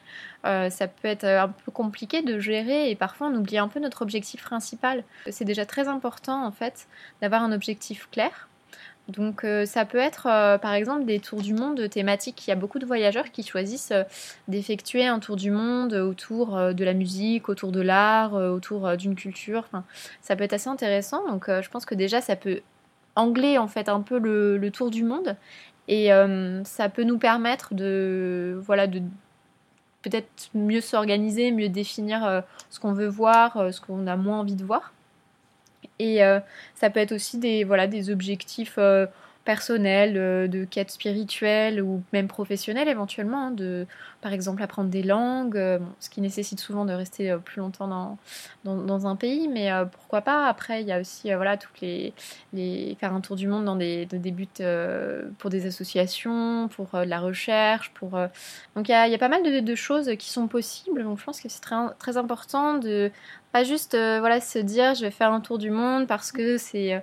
Euh, 0.45 0.71
ça 0.71 0.89
peut 0.89 1.07
être 1.07 1.25
un 1.25 1.49
peu 1.49 1.71
compliqué 1.71 2.23
de 2.23 2.41
gérer 2.41 2.91
et 2.91 2.97
parfois 2.97 3.29
on 3.29 3.37
oublie 3.37 3.59
un 3.59 3.69
peu 3.69 3.79
notre 3.79 4.03
objectif 4.03 4.43
principal. 4.43 5.05
C'est 5.31 5.45
déjà 5.45 5.67
très 5.67 5.87
important 5.87 6.45
en 6.45 6.51
fait 6.51 6.89
d'avoir 7.23 7.45
un 7.45 7.53
objectif 7.53 8.09
clair 8.11 8.49
donc 9.09 9.45
euh, 9.45 9.67
ça 9.67 9.85
peut 9.85 9.99
être 9.99 10.27
euh, 10.27 10.57
par 10.57 10.73
exemple 10.73 11.05
des 11.05 11.21
tours 11.21 11.43
du 11.43 11.53
monde 11.53 11.89
thématiques. 11.91 12.47
Il 12.47 12.51
y 12.51 12.53
a 12.53 12.57
beaucoup 12.57 12.79
de 12.79 12.87
voyageurs 12.87 13.31
qui 13.33 13.43
choisissent 13.43 13.93
euh, 13.93 14.05
d'effectuer 14.49 15.07
un 15.07 15.19
tour 15.19 15.37
du 15.37 15.51
monde 15.51 15.93
autour 15.93 16.57
de 16.73 16.85
la 16.85 16.95
musique, 16.95 17.49
autour 17.51 17.71
de 17.71 17.81
l'art, 17.83 18.33
autour 18.35 18.97
d'une 18.97 19.15
culture. 19.15 19.69
ça 20.23 20.37
peut 20.37 20.45
être 20.45 20.55
assez 20.55 20.69
intéressant. 20.69 21.29
Donc 21.29 21.47
je 21.49 21.69
pense 21.69 21.85
que 21.85 21.95
déjà 21.95 22.21
ça 22.21 22.37
peut 22.37 22.61
angler 23.17 23.59
en 23.59 23.69
fait 23.69 23.89
un 23.89 24.01
peu 24.01 24.19
le, 24.19 24.71
tour 24.71 24.91
du 24.91 25.05
monde 25.05 25.37
et 25.89 26.11
ça 26.65 26.89
peut 26.89 27.05
nous 27.05 27.19
permettre 27.19 27.75
de 27.75 28.59
voilà 28.63 28.87
de 28.87 29.03
peut-être 30.03 30.51
mieux 30.55 30.81
s'organiser, 30.81 31.51
mieux 31.53 31.69
définir 31.69 32.43
ce 32.71 32.81
qu'on 32.81 32.93
veut 32.93 33.09
voir, 33.09 33.73
ce 33.73 33.81
qu'on 33.81 34.07
a 34.07 34.17
moins 34.17 34.41
envie 34.41 34.57
de 34.57 34.65
voir. 34.65 34.94
Et 35.99 36.25
euh, 36.25 36.41
ça 36.75 36.91
peut 36.91 37.01
être 37.01 37.13
aussi 37.13 37.39
des, 37.39 37.65
voilà, 37.65 37.87
des 37.87 38.11
objectifs 38.11 38.79
euh, 39.45 39.55
personnels, 39.55 40.15
euh, 40.17 40.49
de 40.49 40.65
quête 40.65 40.91
spirituelle 40.91 41.83
ou 41.83 42.03
même 42.13 42.29
professionnelle 42.29 42.89
éventuellement, 42.89 43.49
hein, 43.49 43.51
de 43.51 43.87
par 44.21 44.33
exemple 44.33 44.63
apprendre 44.63 44.91
des 44.91 45.03
langues, 45.03 45.61
ce 46.01 46.09
qui 46.09 46.21
nécessite 46.21 46.61
souvent 46.61 46.85
de 46.85 46.93
rester 46.93 47.37
plus 47.45 47.61
longtemps 47.61 47.87
dans, 47.89 48.17
dans, 48.65 49.07
un 49.07 49.17
pays, 49.17 49.49
mais 49.49 49.71
pourquoi 49.93 50.23
pas. 50.23 50.47
Après, 50.47 50.81
il 50.81 50.89
y 50.89 50.93
a 50.93 50.99
aussi 50.99 51.31
voilà, 51.35 51.59
toutes 51.59 51.79
les, 51.83 52.15
les, 52.55 52.97
faire 52.99 53.13
un 53.13 53.21
tour 53.21 53.37
du 53.37 53.47
monde 53.49 53.67
dans 53.67 53.77
des, 53.77 54.07
des 54.07 54.31
buts 54.31 54.49
pour 55.39 55.51
des 55.51 55.67
associations, 55.67 56.69
pour 56.69 56.89
la 56.95 57.21
recherche. 57.21 57.91
Pour, 57.93 58.13
Donc 58.77 58.89
il 58.89 58.93
y, 58.93 58.95
a, 58.95 59.09
y, 59.09 59.15
a, 59.15 59.19
pas 59.19 59.29
mal 59.29 59.43
de, 59.43 59.61
de, 59.61 59.75
choses 59.75 60.11
qui 60.19 60.31
sont 60.31 60.49
possibles, 60.49 61.03
donc 61.03 61.19
je 61.19 61.25
pense 61.25 61.43
que 61.43 61.51
c'est 61.51 61.61
très, 61.61 61.77
très 61.99 62.17
important 62.17 62.79
de 62.79 63.11
pas 63.55 63.63
juste 63.63 63.95
euh, 63.95 64.19
voilà, 64.19 64.41
se 64.41 64.59
dire 64.59 64.97
je 64.97 65.03
vais 65.03 65.13
faire 65.13 65.33
un 65.33 65.41
tour 65.41 65.59
du 65.59 65.71
monde 65.71 66.09
parce 66.09 66.33
que 66.33 66.59
c'est 66.59 66.95
euh, 66.95 66.99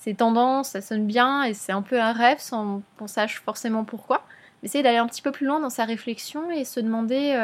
c'est 0.00 0.14
tendance, 0.14 0.70
ça 0.70 0.80
sonne 0.80 1.06
bien 1.06 1.42
et 1.44 1.54
c'est 1.54 1.72
un 1.72 1.82
peu 1.82 2.00
un 2.00 2.12
rêve 2.12 2.38
sans 2.38 2.82
qu'on 2.98 3.06
sache 3.06 3.40
forcément 3.40 3.84
pourquoi. 3.84 4.22
Essayer 4.62 4.82
d'aller 4.82 4.98
un 4.98 5.06
petit 5.06 5.22
peu 5.22 5.32
plus 5.32 5.46
loin 5.46 5.60
dans 5.60 5.70
sa 5.70 5.84
réflexion 5.84 6.50
et 6.50 6.64
se 6.64 6.80
demander 6.80 7.34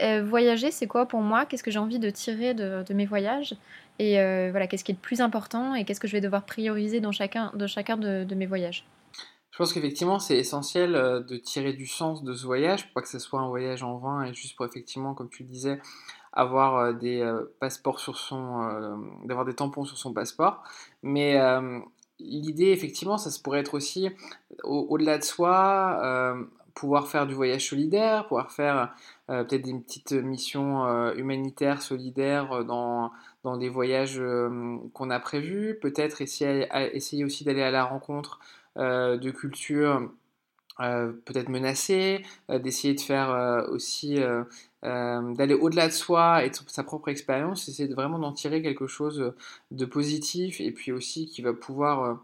euh, 0.00 0.22
voyager, 0.22 0.70
c'est 0.70 0.86
quoi 0.86 1.06
pour 1.06 1.20
moi? 1.20 1.44
Qu'est-ce 1.44 1.62
que 1.62 1.70
j'ai 1.70 1.78
envie 1.78 1.98
de 1.98 2.10
tirer 2.10 2.54
de, 2.54 2.94
mes 2.94 3.06
voyages? 3.06 3.54
Et 3.98 4.14
voilà, 4.50 4.66
qu'est-ce 4.66 4.84
qui 4.84 4.92
est 4.92 4.94
le 4.94 5.00
plus 5.00 5.20
important 5.20 5.74
et 5.74 5.84
qu'est-ce 5.84 6.00
que 6.00 6.08
je 6.08 6.12
vais 6.12 6.20
devoir 6.20 6.44
prioriser 6.44 7.00
dans 7.00 7.12
chacun, 7.12 7.52
chacun 7.66 7.96
de, 7.96 8.24
de 8.24 8.34
mes 8.34 8.46
voyages? 8.46 8.84
Je 9.50 9.58
pense 9.58 9.74
qu'effectivement, 9.74 10.18
c'est 10.18 10.38
essentiel 10.38 10.92
de 10.92 11.36
tirer 11.36 11.74
du 11.74 11.86
sens 11.86 12.24
de 12.24 12.32
ce 12.32 12.46
voyage, 12.46 12.84
pour 12.84 12.94
pas 12.94 13.02
que 13.02 13.08
ce 13.08 13.18
soit 13.18 13.40
un 13.40 13.48
voyage 13.48 13.82
en 13.82 13.98
vain 13.98 14.24
et 14.24 14.32
juste 14.32 14.56
pour 14.56 14.64
effectivement, 14.64 15.14
comme 15.14 15.28
tu 15.28 15.42
le 15.42 15.48
disais, 15.48 15.78
avoir 16.32 16.76
euh, 16.76 16.92
des 16.92 17.20
euh, 17.20 17.54
passeports 17.60 18.00
sur 18.00 18.16
son, 18.16 18.62
euh, 18.62 18.96
d'avoir 19.24 19.44
des 19.44 19.54
tampons 19.54 19.84
sur 19.84 19.98
son 19.98 20.12
passeport. 20.12 20.62
Mais 21.02 21.38
l'idée, 22.20 22.70
effectivement, 22.70 23.18
ça 23.18 23.30
se 23.30 23.40
pourrait 23.40 23.60
être 23.60 23.74
aussi, 23.74 24.08
au-delà 24.62 25.18
de 25.18 25.24
soi, 25.24 26.36
pouvoir 26.74 27.08
faire 27.08 27.26
du 27.26 27.34
voyage 27.34 27.68
solidaire, 27.68 28.28
pouvoir 28.28 28.52
faire 28.52 28.94
peut-être 29.26 29.62
des 29.62 29.74
petites 29.74 30.12
missions 30.12 30.86
humanitaires 31.14 31.82
solidaires 31.82 32.64
dans, 32.64 33.10
dans 33.42 33.56
des 33.56 33.68
voyages 33.68 34.22
qu'on 34.92 35.10
a 35.10 35.18
prévus, 35.18 35.76
peut-être 35.82 36.22
essayer, 36.22 36.68
essayer 36.92 37.24
aussi 37.24 37.42
d'aller 37.42 37.62
à 37.62 37.72
la 37.72 37.84
rencontre 37.84 38.38
de 38.76 39.30
cultures 39.32 40.08
peut-être 40.78 41.48
menacées, 41.48 42.22
d'essayer 42.48 42.94
de 42.94 43.00
faire 43.00 43.66
aussi 43.70 44.18
euh, 44.84 45.32
d'aller 45.34 45.54
au-delà 45.54 45.86
de 45.86 45.92
soi 45.92 46.44
et 46.44 46.50
de 46.50 46.56
sa 46.66 46.82
propre 46.82 47.08
expérience, 47.08 47.68
essayer 47.68 47.92
vraiment 47.94 48.18
d'en 48.18 48.32
tirer 48.32 48.62
quelque 48.62 48.88
chose 48.88 49.32
de 49.70 49.84
positif 49.84 50.60
et 50.60 50.72
puis 50.72 50.90
aussi 50.90 51.26
qui 51.26 51.40
va 51.40 51.52
pouvoir 51.52 52.02
euh, 52.02 52.14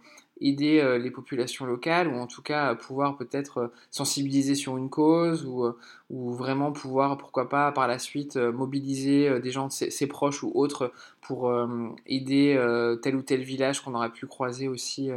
aider 0.40 0.80
euh, 0.80 0.98
les 0.98 1.10
populations 1.10 1.66
locales 1.66 2.08
ou 2.08 2.16
en 2.16 2.26
tout 2.26 2.42
cas 2.42 2.74
pouvoir 2.74 3.16
peut-être 3.16 3.58
euh, 3.58 3.68
sensibiliser 3.90 4.54
sur 4.54 4.76
une 4.76 4.90
cause 4.90 5.44
ou, 5.44 5.64
euh, 5.64 5.76
ou, 6.10 6.32
vraiment 6.32 6.72
pouvoir, 6.72 7.18
pourquoi 7.18 7.48
pas, 7.48 7.72
par 7.72 7.88
la 7.88 7.98
suite 7.98 8.36
mobiliser 8.36 9.40
des 9.40 9.50
gens, 9.50 9.66
de 9.66 9.72
ses, 9.72 10.06
proches 10.06 10.42
ou 10.42 10.50
autres 10.54 10.92
pour 11.20 11.52
aider 12.06 12.56
tel 13.02 13.16
ou 13.16 13.22
tel 13.22 13.42
village 13.42 13.82
qu'on 13.82 13.94
aurait 13.94 14.10
pu 14.10 14.26
croiser 14.26 14.68
aussi 14.68 15.10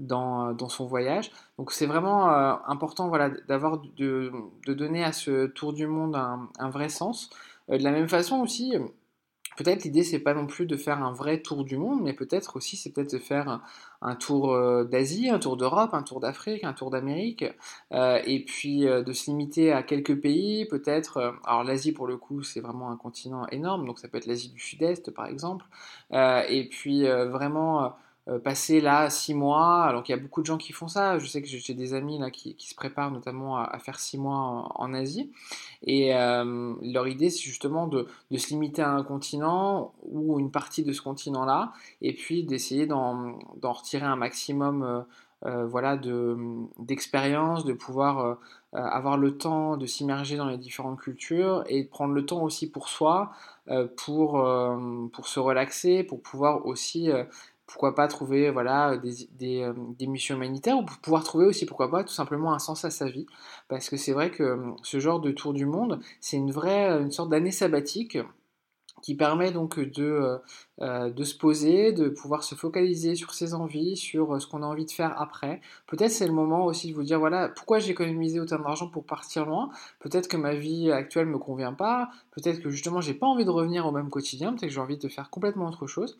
dans, 0.00 0.52
dans 0.52 0.68
son 0.68 0.86
voyage. 0.86 1.30
Donc 1.58 1.72
c'est 1.72 1.86
vraiment 1.86 2.28
important 2.68 3.08
voilà, 3.08 3.30
d'avoir 3.48 3.80
de, 3.96 4.32
de, 4.66 4.74
donner 4.74 5.02
à 5.02 5.12
ce 5.12 5.46
tour 5.46 5.72
du 5.72 5.86
monde 5.86 6.14
un, 6.14 6.48
un 6.58 6.68
vrai 6.68 6.90
sens. 6.90 7.30
de 7.70 7.82
la 7.82 7.90
même 7.90 8.08
façon 8.08 8.40
aussi, 8.40 8.74
Peut-être 9.56 9.84
l'idée 9.84 10.02
c'est 10.02 10.18
pas 10.18 10.34
non 10.34 10.46
plus 10.46 10.66
de 10.66 10.76
faire 10.76 11.02
un 11.02 11.12
vrai 11.12 11.40
tour 11.40 11.64
du 11.64 11.76
monde, 11.76 12.00
mais 12.02 12.12
peut-être 12.12 12.56
aussi 12.56 12.76
c'est 12.76 12.90
peut-être 12.90 13.12
de 13.12 13.18
faire 13.18 13.60
un, 14.00 14.14
tour 14.16 14.52
euh, 14.52 14.84
d'Asie, 14.84 15.30
un 15.30 15.38
tour 15.38 15.56
d'Europe, 15.56 15.94
un 15.94 16.02
tour 16.02 16.20
d'Afrique, 16.20 16.64
un 16.64 16.72
tour 16.72 16.90
d'Amérique, 16.90 17.44
euh, 17.92 18.20
et 18.24 18.44
puis 18.44 18.86
euh, 18.86 19.02
de 19.02 19.12
se 19.12 19.30
limiter 19.30 19.72
à 19.72 19.82
quelques 19.82 20.20
pays, 20.20 20.66
peut-être. 20.66 21.34
alors 21.44 21.64
l'Asie 21.64 21.92
pour 21.92 22.06
le 22.06 22.16
coup 22.16 22.42
c'est 22.42 22.60
vraiment 22.60 22.90
un 22.90 22.96
continent 22.96 23.46
énorme, 23.48 23.86
donc 23.86 23.98
ça 23.98 24.08
peut 24.08 24.18
être 24.18 24.26
l'Asie 24.26 24.50
du 24.50 24.60
Sud-Est 24.60 25.10
par 25.12 25.26
exemple, 25.26 25.66
et 26.12 26.68
puis 26.70 27.06
vraiment 27.06 27.94
passer 28.42 28.80
là 28.80 29.10
six 29.10 29.34
mois, 29.34 29.84
alors 29.84 30.02
qu'il 30.02 30.14
y 30.16 30.18
a 30.18 30.22
beaucoup 30.22 30.40
de 30.40 30.46
gens 30.46 30.56
qui 30.56 30.72
font 30.72 30.88
ça. 30.88 31.18
Je 31.18 31.26
sais 31.26 31.42
que 31.42 31.48
j'ai 31.48 31.74
des 31.74 31.92
amis 31.92 32.18
là 32.18 32.30
qui, 32.30 32.56
se 32.58 32.74
préparent 32.74 33.10
notamment 33.10 33.58
à, 33.58 33.78
faire 33.78 34.00
six 34.00 34.16
mois 34.16 34.72
en, 34.76 34.94
Asie. 34.94 35.30
Et 35.82 36.14
euh, 36.14 36.74
leur 36.80 37.06
idée, 37.06 37.28
c'est 37.28 37.42
justement 37.42 37.86
de, 37.86 38.06
se 38.34 38.48
limiter 38.48 38.80
à 38.80 38.90
un 38.90 39.02
continent 39.02 39.92
ou 40.04 40.38
une 40.38 40.50
partie 40.50 40.84
de 40.84 40.92
ce 40.92 41.02
continent-là, 41.02 41.72
et 42.00 42.14
puis 42.14 42.44
d'essayer 42.44 42.86
d'en 42.86 43.38
retirer 43.62 44.06
un 44.06 44.16
maximum. 44.16 45.04
voilà, 45.42 45.98
d'expérience, 46.78 47.66
de, 47.66 47.74
pouvoir 47.74 48.38
avoir 48.72 49.18
le 49.18 49.36
temps 49.36 49.76
de 49.76 49.84
s'immerger 49.84 50.38
dans 50.38 50.48
les 50.48 50.56
différentes 50.56 50.98
cultures 50.98 51.62
et 51.68 51.84
de 51.84 51.88
prendre 51.88 52.14
le 52.14 52.24
temps 52.24 52.42
aussi 52.42 52.70
pour 52.70 52.88
soi, 52.88 53.32
pour, 53.96 54.42
pour 55.12 55.28
se 55.28 55.40
relaxer, 55.40 56.04
pour 56.04 56.22
pouvoir 56.22 56.64
aussi 56.64 57.10
pourquoi 57.66 57.94
pas 57.94 58.08
trouver 58.08 58.50
voilà, 58.50 58.96
des, 58.96 59.28
des, 59.98 60.06
missions 60.06 60.36
humanitaires 60.36 60.78
ou 60.78 60.84
pouvoir 61.02 61.24
trouver 61.24 61.46
aussi, 61.46 61.66
pourquoi 61.66 61.90
pas, 61.90 62.04
tout 62.04 62.12
simplement 62.12 62.52
un 62.52 62.58
sens 62.58 62.84
à 62.84 62.90
sa 62.90 63.08
vie. 63.08 63.26
Parce 63.68 63.88
que 63.88 63.96
c'est 63.96 64.12
vrai 64.12 64.30
que 64.30 64.58
ce 64.82 65.00
genre 65.00 65.20
de 65.20 65.30
tour 65.30 65.54
du 65.54 65.66
monde, 65.66 66.00
c'est 66.20 66.36
une 66.36 66.50
vraie, 66.50 67.00
une 67.00 67.10
sorte 67.10 67.30
d'année 67.30 67.52
sabbatique 67.52 68.18
qui 69.04 69.14
permet 69.14 69.50
donc 69.50 69.78
de, 69.78 70.02
euh, 70.02 70.38
euh, 70.80 71.10
de 71.10 71.24
se 71.24 71.36
poser, 71.36 71.92
de 71.92 72.08
pouvoir 72.08 72.42
se 72.42 72.54
focaliser 72.54 73.16
sur 73.16 73.34
ses 73.34 73.52
envies, 73.52 73.98
sur 73.98 74.34
euh, 74.34 74.38
ce 74.38 74.46
qu'on 74.46 74.62
a 74.62 74.66
envie 74.66 74.86
de 74.86 74.90
faire 74.90 75.20
après. 75.20 75.60
Peut-être 75.86 76.10
c'est 76.10 76.26
le 76.26 76.32
moment 76.32 76.64
aussi 76.64 76.88
de 76.88 76.94
vous 76.94 77.02
dire 77.02 77.18
voilà 77.18 77.50
pourquoi 77.50 77.80
j'ai 77.80 77.90
économisé 77.90 78.40
autant 78.40 78.58
d'argent 78.58 78.88
pour 78.88 79.04
partir 79.04 79.44
loin? 79.44 79.68
Peut-être 80.00 80.26
que 80.26 80.38
ma 80.38 80.54
vie 80.54 80.90
actuelle 80.90 81.26
me 81.26 81.36
convient 81.36 81.74
pas. 81.74 82.08
Peut-être 82.30 82.62
que 82.62 82.70
justement 82.70 83.02
j'ai 83.02 83.12
pas 83.12 83.26
envie 83.26 83.44
de 83.44 83.50
revenir 83.50 83.84
au 83.84 83.92
même 83.92 84.08
quotidien. 84.08 84.52
Peut-être 84.52 84.68
que 84.68 84.74
j'ai 84.74 84.80
envie 84.80 84.96
de 84.96 85.08
faire 85.08 85.28
complètement 85.28 85.68
autre 85.68 85.86
chose. 85.86 86.16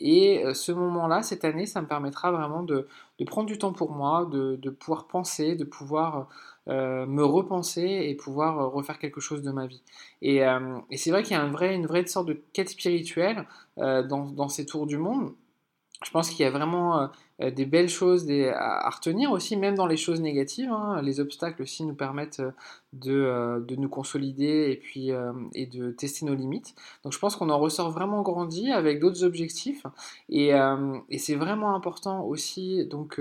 Et 0.00 0.42
ce 0.54 0.72
moment-là, 0.72 1.22
cette 1.22 1.44
année, 1.44 1.66
ça 1.66 1.80
me 1.80 1.86
permettra 1.86 2.32
vraiment 2.32 2.64
de, 2.64 2.88
prendre 3.26 3.46
du 3.46 3.58
temps 3.58 3.72
pour 3.72 3.92
moi, 3.92 4.28
de 4.30 4.70
pouvoir 4.70 5.06
penser, 5.06 5.54
de 5.54 5.64
pouvoir 5.64 6.28
euh, 6.68 7.04
me 7.04 7.22
repenser 7.22 7.82
et 7.82 8.14
pouvoir 8.14 8.58
euh, 8.58 8.68
refaire 8.68 8.98
quelque 8.98 9.20
chose 9.20 9.42
de 9.42 9.50
ma 9.50 9.66
vie. 9.66 9.82
Et, 10.22 10.46
euh, 10.46 10.78
c'est 10.96 11.10
vrai 11.10 11.22
qu'il 11.22 11.36
y 11.36 11.38
a 11.38 11.44
une 11.44 11.86
vraie 11.86 12.06
sorte 12.06 12.26
de 12.26 12.40
quête 12.54 12.70
spirituelle 12.70 13.46
dans, 13.76 14.48
ces 14.48 14.64
tours 14.64 14.86
du 14.86 14.96
monde. 14.96 15.34
Je 16.04 16.10
pense 16.10 16.30
qu'il 16.30 16.40
y 16.40 16.48
a 16.48 16.50
vraiment 16.50 17.08
des 17.40 17.64
belles 17.64 17.88
choses 17.88 18.30
à, 18.30 18.90
retenir 18.90 19.32
aussi, 19.32 19.56
même 19.56 19.74
dans 19.74 19.86
les 19.86 19.96
choses 19.96 20.20
négatives. 20.20 20.70
Hein. 20.70 21.00
Les 21.02 21.18
obstacles 21.20 21.62
aussi 21.62 21.84
nous 21.84 21.94
permettent 21.94 22.42
de, 22.92 23.64
de 23.66 23.76
nous 23.76 23.88
consolider 23.88 24.70
et 24.70 24.76
puis 24.76 25.10
et 25.54 25.66
de 25.66 25.90
tester 25.92 26.26
nos 26.26 26.34
limites. 26.34 26.74
Donc 27.04 27.12
je 27.12 27.18
pense 27.18 27.36
qu'on 27.36 27.48
en 27.48 27.58
ressort 27.58 27.90
vraiment 27.90 28.22
grandi 28.22 28.70
avec 28.70 29.00
d'autres 29.00 29.24
objectifs. 29.24 29.84
Et, 30.28 30.50
et 31.08 31.18
c'est 31.18 31.36
vraiment 31.36 31.74
important 31.74 32.24
aussi 32.24 32.86
donc 32.86 33.18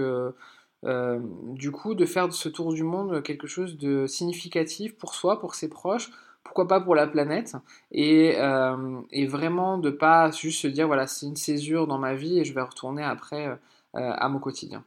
euh, 0.85 1.19
du 1.47 1.71
coup, 1.71 1.95
de 1.95 2.05
faire 2.05 2.27
de 2.27 2.33
ce 2.33 2.49
tour 2.49 2.73
du 2.73 2.83
monde 2.83 3.23
quelque 3.23 3.47
chose 3.47 3.77
de 3.77 4.05
significatif 4.07 4.95
pour 4.95 5.15
soi, 5.15 5.39
pour 5.39 5.55
ses 5.55 5.69
proches, 5.69 6.09
pourquoi 6.43 6.67
pas 6.67 6.81
pour 6.81 6.93
la 6.95 7.07
planète, 7.07 7.55
et, 7.91 8.35
euh, 8.37 9.01
vraiment 9.27 9.77
de 9.77 9.89
pas 9.89 10.29
juste 10.31 10.61
se 10.61 10.67
dire 10.67 10.87
voilà, 10.87 11.07
c'est 11.07 11.25
une 11.25 11.37
césure 11.37 11.87
dans 11.87 11.97
ma 11.97 12.15
vie 12.15 12.39
et 12.39 12.43
je 12.43 12.53
vais 12.53 12.61
retourner 12.61 13.03
après 13.03 13.47
euh, 13.47 13.55
à 13.93 14.27
mon 14.27 14.39
quotidien. 14.39 14.83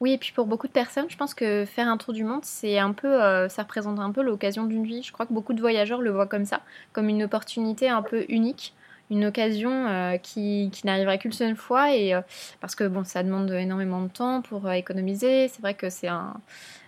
Oui, 0.00 0.12
et 0.12 0.18
puis 0.18 0.32
pour 0.32 0.46
beaucoup 0.46 0.68
de 0.68 0.72
personnes, 0.72 1.06
je 1.08 1.16
pense 1.16 1.34
que 1.34 1.64
faire 1.64 1.88
un 1.88 1.96
tour 1.96 2.14
du 2.14 2.22
monde, 2.22 2.44
c'est 2.44 2.78
un 2.78 2.92
peu, 2.92 3.18
ça 3.48 3.62
représente 3.62 3.98
un 3.98 4.12
peu 4.12 4.22
l'occasion 4.22 4.64
d'une 4.64 4.84
vie. 4.84 5.02
Je 5.02 5.12
crois 5.12 5.26
que 5.26 5.32
beaucoup 5.32 5.54
de 5.54 5.60
voyageurs 5.60 6.00
le 6.00 6.12
voient 6.12 6.28
comme 6.28 6.44
ça, 6.44 6.60
comme 6.92 7.08
une 7.08 7.24
opportunité 7.24 7.88
un 7.88 8.02
peu 8.02 8.24
unique 8.28 8.74
une 9.10 9.24
occasion 9.24 9.86
euh, 9.86 10.16
qui, 10.18 10.70
n'arriverait 10.84 11.18
qu'une 11.18 11.32
seule 11.32 11.56
fois 11.56 11.94
et 11.94 12.14
euh, 12.14 12.20
parce 12.60 12.74
que 12.74 12.84
bon 12.84 13.04
ça 13.04 13.22
demande 13.22 13.50
énormément 13.50 14.02
de 14.02 14.08
temps 14.08 14.42
pour 14.42 14.66
euh, 14.66 14.72
économiser. 14.72 15.48
C'est 15.48 15.60
vrai 15.60 15.74
que 15.74 15.90
c'est 15.90 16.08
un 16.08 16.34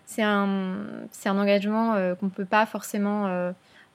c'est 0.07 0.23
un 0.23 0.79
un 1.25 1.39
engagement 1.39 2.15
qu'on 2.17 2.29
peut 2.29 2.45
pas 2.45 2.67
forcément 2.67 3.53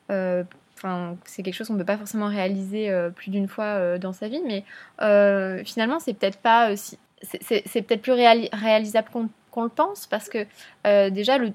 enfin 0.09 1.17
c'est 1.25 1.43
quelque 1.43 1.53
chose 1.53 1.67
qu'on 1.67 1.77
peut 1.77 1.85
pas 1.85 1.97
forcément 1.97 2.27
réaliser 2.27 2.89
plus 3.15 3.31
d'une 3.31 3.47
fois 3.47 3.97
dans 3.97 4.13
sa 4.13 4.29
vie. 4.29 4.41
Mais 4.45 4.63
finalement 5.65 5.99
c'est 5.99 6.13
peut-être 6.13 6.39
pas 6.39 6.73
c'est 7.21 7.81
peut-être 7.81 8.01
plus 8.01 8.13
réalisable 8.13 9.09
qu'on 9.51 9.63
le 9.63 9.69
pense 9.69 10.07
parce 10.07 10.29
que 10.29 10.45
déjà 11.09 11.37
le 11.37 11.51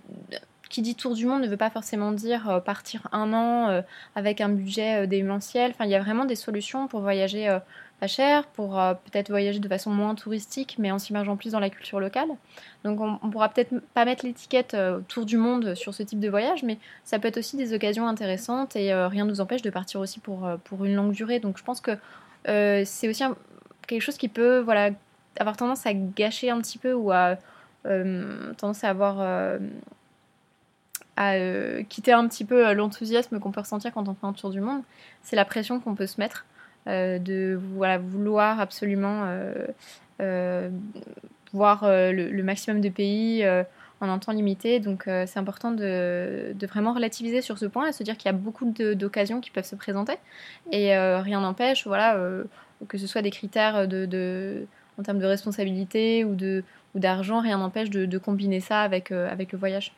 qui 0.70 0.80
dit 0.82 0.94
tour 0.94 1.14
du 1.14 1.26
monde 1.26 1.42
ne 1.42 1.48
veut 1.48 1.58
pas 1.58 1.68
forcément 1.68 2.12
dire 2.12 2.48
euh, 2.48 2.60
partir 2.60 3.06
un 3.12 3.34
an 3.34 3.68
euh, 3.68 3.82
avec 4.14 4.40
un 4.40 4.48
budget 4.48 5.02
euh, 5.02 5.06
démentiel. 5.06 5.72
Enfin, 5.72 5.84
il 5.84 5.90
y 5.90 5.96
a 5.96 6.00
vraiment 6.00 6.24
des 6.24 6.36
solutions 6.36 6.86
pour 6.86 7.00
voyager 7.00 7.58
pas 7.98 8.06
cher, 8.06 8.46
pour 8.46 8.80
peut-être 9.04 9.28
voyager 9.28 9.58
de 9.58 9.68
façon 9.68 9.90
moins 9.90 10.14
touristique, 10.14 10.76
mais 10.78 10.90
en 10.90 10.98
s'immergeant 10.98 11.36
plus 11.36 11.52
dans 11.52 11.60
la 11.60 11.68
culture 11.68 12.00
locale. 12.00 12.28
Donc, 12.82 12.98
on, 12.98 13.18
on 13.22 13.28
pourra 13.28 13.50
peut-être 13.50 13.74
pas 13.92 14.06
mettre 14.06 14.24
l'étiquette 14.24 14.74
tour 15.08 15.26
du 15.26 15.36
monde 15.36 15.74
sur 15.74 15.92
ce 15.92 16.02
type 16.02 16.20
de 16.20 16.30
voyage, 16.30 16.62
mais 16.62 16.78
ça 17.04 17.18
peut 17.18 17.28
être 17.28 17.36
aussi 17.36 17.58
des 17.58 17.74
occasions 17.74 18.08
intéressantes 18.08 18.74
et 18.74 18.94
rien 18.94 19.26
ne 19.26 19.30
nous 19.30 19.42
empêche 19.42 19.60
de 19.60 19.68
partir 19.68 20.00
aussi 20.00 20.18
pour, 20.18 20.48
pour 20.64 20.86
une 20.86 20.94
longue 20.94 21.12
durée. 21.12 21.40
Donc, 21.40 21.58
je 21.58 21.64
pense 21.64 21.82
que 21.82 21.98
c'est 22.46 23.08
aussi 23.08 23.22
quelque 23.86 24.02
chose 24.02 24.16
qui 24.16 24.28
peut 24.28 24.60
voilà, 24.60 24.90
avoir 25.38 25.58
tendance 25.58 25.84
à 25.84 25.92
gâcher 25.92 26.48
un 26.48 26.60
petit 26.62 26.78
peu 26.78 26.94
ou 26.94 27.12
à 27.12 27.36
tendance 27.84 28.82
à 28.82 28.88
avoir 28.88 29.58
euh, 31.20 31.82
quitter 31.88 32.12
un 32.12 32.26
petit 32.28 32.44
peu 32.44 32.68
euh, 32.68 32.74
l'enthousiasme 32.74 33.38
qu'on 33.40 33.50
peut 33.50 33.60
ressentir 33.60 33.92
quand 33.92 34.08
on 34.08 34.14
fait 34.14 34.26
un 34.26 34.32
tour 34.32 34.50
du 34.50 34.60
monde. 34.60 34.82
C'est 35.22 35.36
la 35.36 35.44
pression 35.44 35.80
qu'on 35.80 35.94
peut 35.94 36.06
se 36.06 36.20
mettre 36.20 36.46
euh, 36.88 37.18
de 37.18 37.60
vouloir 37.98 38.60
absolument 38.60 39.26
voir 41.52 41.82
le, 41.84 42.42
maximum 42.42 42.80
de 42.80 42.88
pays 42.88 43.46
en 44.00 44.08
un 44.08 44.18
temps 44.18 44.32
limité. 44.32 44.80
Donc 44.80 45.04
c'est 45.06 45.38
important 45.38 45.72
de, 45.72 46.52
de, 46.54 46.66
vraiment 46.66 46.94
relativiser 46.94 47.42
sur 47.42 47.58
ce 47.58 47.66
point 47.66 47.88
et 47.88 47.92
se 47.92 48.02
dire 48.02 48.16
qu'il 48.16 48.26
y 48.26 48.34
a 48.34 48.36
beaucoup 48.36 48.64
d'occasions 48.66 49.40
qui 49.40 49.50
peuvent 49.50 49.66
se 49.66 49.76
présenter. 49.76 50.14
Et 50.72 50.96
rien 50.96 51.40
n'empêche, 51.40 51.86
voilà, 51.86 52.18
que 52.88 52.98
ce 52.98 53.06
soit 53.06 53.22
des 53.22 53.30
critères 53.30 53.88
de, 53.88 54.06
de, 54.06 54.66
en 54.98 55.02
termes 55.02 55.18
de 55.18 55.26
responsabilité 55.26 56.24
ou 56.24 56.36
d'argent, 56.94 57.38
ou 57.38 57.42
rien 57.42 57.58
n'empêche 57.58 57.90
de, 57.90 58.18
combiner 58.18 58.60
ça 58.60 58.82
avec, 58.82 59.10
avec 59.10 59.52
le 59.52 59.58
voyage. 59.58 59.92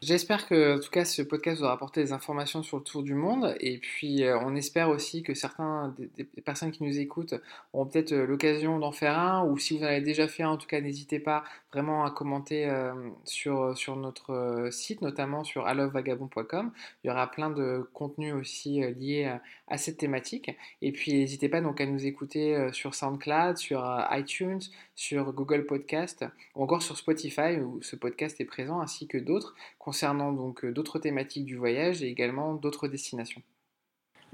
J'espère 0.00 0.46
que, 0.46 0.76
en 0.76 0.80
tout 0.80 0.90
cas, 0.90 1.04
ce 1.04 1.22
podcast 1.22 1.58
vous 1.58 1.64
aura 1.64 1.72
apporté 1.72 2.00
des 2.00 2.12
informations 2.12 2.62
sur 2.62 2.76
le 2.76 2.84
tour 2.84 3.02
du 3.02 3.14
monde. 3.14 3.56
Et 3.58 3.78
puis, 3.78 4.22
euh, 4.22 4.38
on 4.38 4.54
espère 4.54 4.90
aussi 4.90 5.24
que 5.24 5.34
certains 5.34 5.92
des, 5.98 6.22
personnes 6.40 6.70
qui 6.70 6.84
nous 6.84 7.00
écoutent 7.00 7.34
auront 7.72 7.86
peut-être 7.86 8.12
euh, 8.12 8.24
l'occasion 8.24 8.78
d'en 8.78 8.92
faire 8.92 9.18
un. 9.18 9.44
Ou 9.44 9.58
si 9.58 9.76
vous 9.76 9.82
en 9.82 9.88
avez 9.88 10.00
déjà 10.00 10.28
fait 10.28 10.44
un, 10.44 10.50
en 10.50 10.56
tout 10.56 10.68
cas, 10.68 10.80
n'hésitez 10.80 11.18
pas 11.18 11.42
vraiment 11.72 12.04
à 12.04 12.12
commenter 12.12 12.66
euh, 12.66 12.92
sur, 13.24 13.76
sur 13.76 13.96
notre 13.96 14.68
site, 14.70 15.02
notamment 15.02 15.42
sur 15.42 15.66
alovevagabond.com. 15.66 16.70
Il 17.02 17.08
y 17.08 17.10
aura 17.10 17.28
plein 17.28 17.50
de 17.50 17.84
contenus 17.92 18.34
aussi 18.34 18.80
liés 18.94 19.36
à, 19.66 19.78
cette 19.78 19.96
thématique. 19.96 20.56
Et 20.80 20.92
puis, 20.92 21.12
n'hésitez 21.12 21.48
pas 21.48 21.60
donc 21.60 21.80
à 21.80 21.86
nous 21.86 22.06
écouter 22.06 22.68
sur 22.72 22.94
SoundCloud, 22.94 23.56
sur 23.56 23.84
iTunes, 24.12 24.60
sur 24.94 25.32
Google 25.32 25.66
Podcast 25.66 26.24
ou 26.54 26.62
encore 26.62 26.82
sur 26.82 26.96
Spotify 26.96 27.56
où 27.56 27.82
ce 27.82 27.96
podcast 27.96 28.40
est 28.40 28.44
présent, 28.44 28.80
ainsi 28.80 29.08
que 29.08 29.18
d'autres 29.18 29.54
concernant 29.88 30.32
donc 30.32 30.66
euh, 30.66 30.70
d'autres 30.70 30.98
thématiques 30.98 31.46
du 31.46 31.56
voyage 31.56 32.02
et 32.02 32.08
également 32.08 32.52
d'autres 32.52 32.88
destinations. 32.88 33.40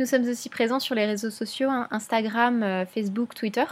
Nous 0.01 0.07
sommes 0.07 0.29
aussi 0.29 0.49
présents 0.49 0.81
sur 0.81 0.97
les 0.97 1.07
réseaux 1.07 1.31
sociaux, 1.31 1.71
hein, 1.71 1.87
Instagram, 1.93 2.65
euh, 2.65 2.85
Facebook, 2.85 3.35
Twitter. 3.37 3.63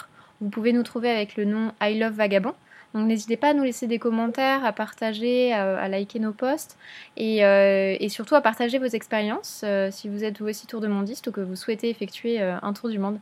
Vous 0.40 0.48
pouvez 0.48 0.72
nous 0.72 0.84
trouver 0.84 1.10
avec 1.10 1.36
le 1.36 1.44
nom 1.44 1.72
I 1.82 1.98
Love 1.98 2.12
Vagabond. 2.12 2.54
Donc 2.94 3.08
n'hésitez 3.08 3.36
pas 3.36 3.48
à 3.48 3.54
nous 3.54 3.64
laisser 3.64 3.88
des 3.88 3.98
commentaires, 3.98 4.64
à 4.64 4.72
partager, 4.72 5.52
à, 5.52 5.88
liker 5.88 6.20
nos 6.20 6.32
posts 6.32 6.78
et, 7.16 7.44
euh, 7.44 7.96
et, 7.98 8.08
surtout 8.08 8.36
à 8.36 8.42
partager 8.42 8.78
vos 8.78 8.86
expériences 8.86 9.64
si 9.90 10.08
vous 10.08 10.22
êtes 10.22 10.38
vous 10.38 10.46
aussi 10.46 10.68
tour 10.68 10.80
de 10.80 10.86
mondiste 10.86 11.26
ou 11.26 11.32
que 11.32 11.40
vous 11.40 11.56
souhaitez 11.56 11.90
effectuer 11.90 12.40
un 12.40 12.72
tour 12.74 12.90
du 12.90 12.98
monde. 13.00 13.18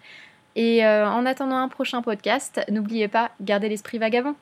Et 0.56 0.84
en 0.84 1.24
attendant 1.24 1.58
un 1.58 1.68
prochain 1.68 2.02
podcast, 2.02 2.60
n'oubliez 2.68 3.06
pas, 3.06 3.30
gardez 3.40 3.68
l'esprit 3.68 3.98
vagabond. 3.98 4.34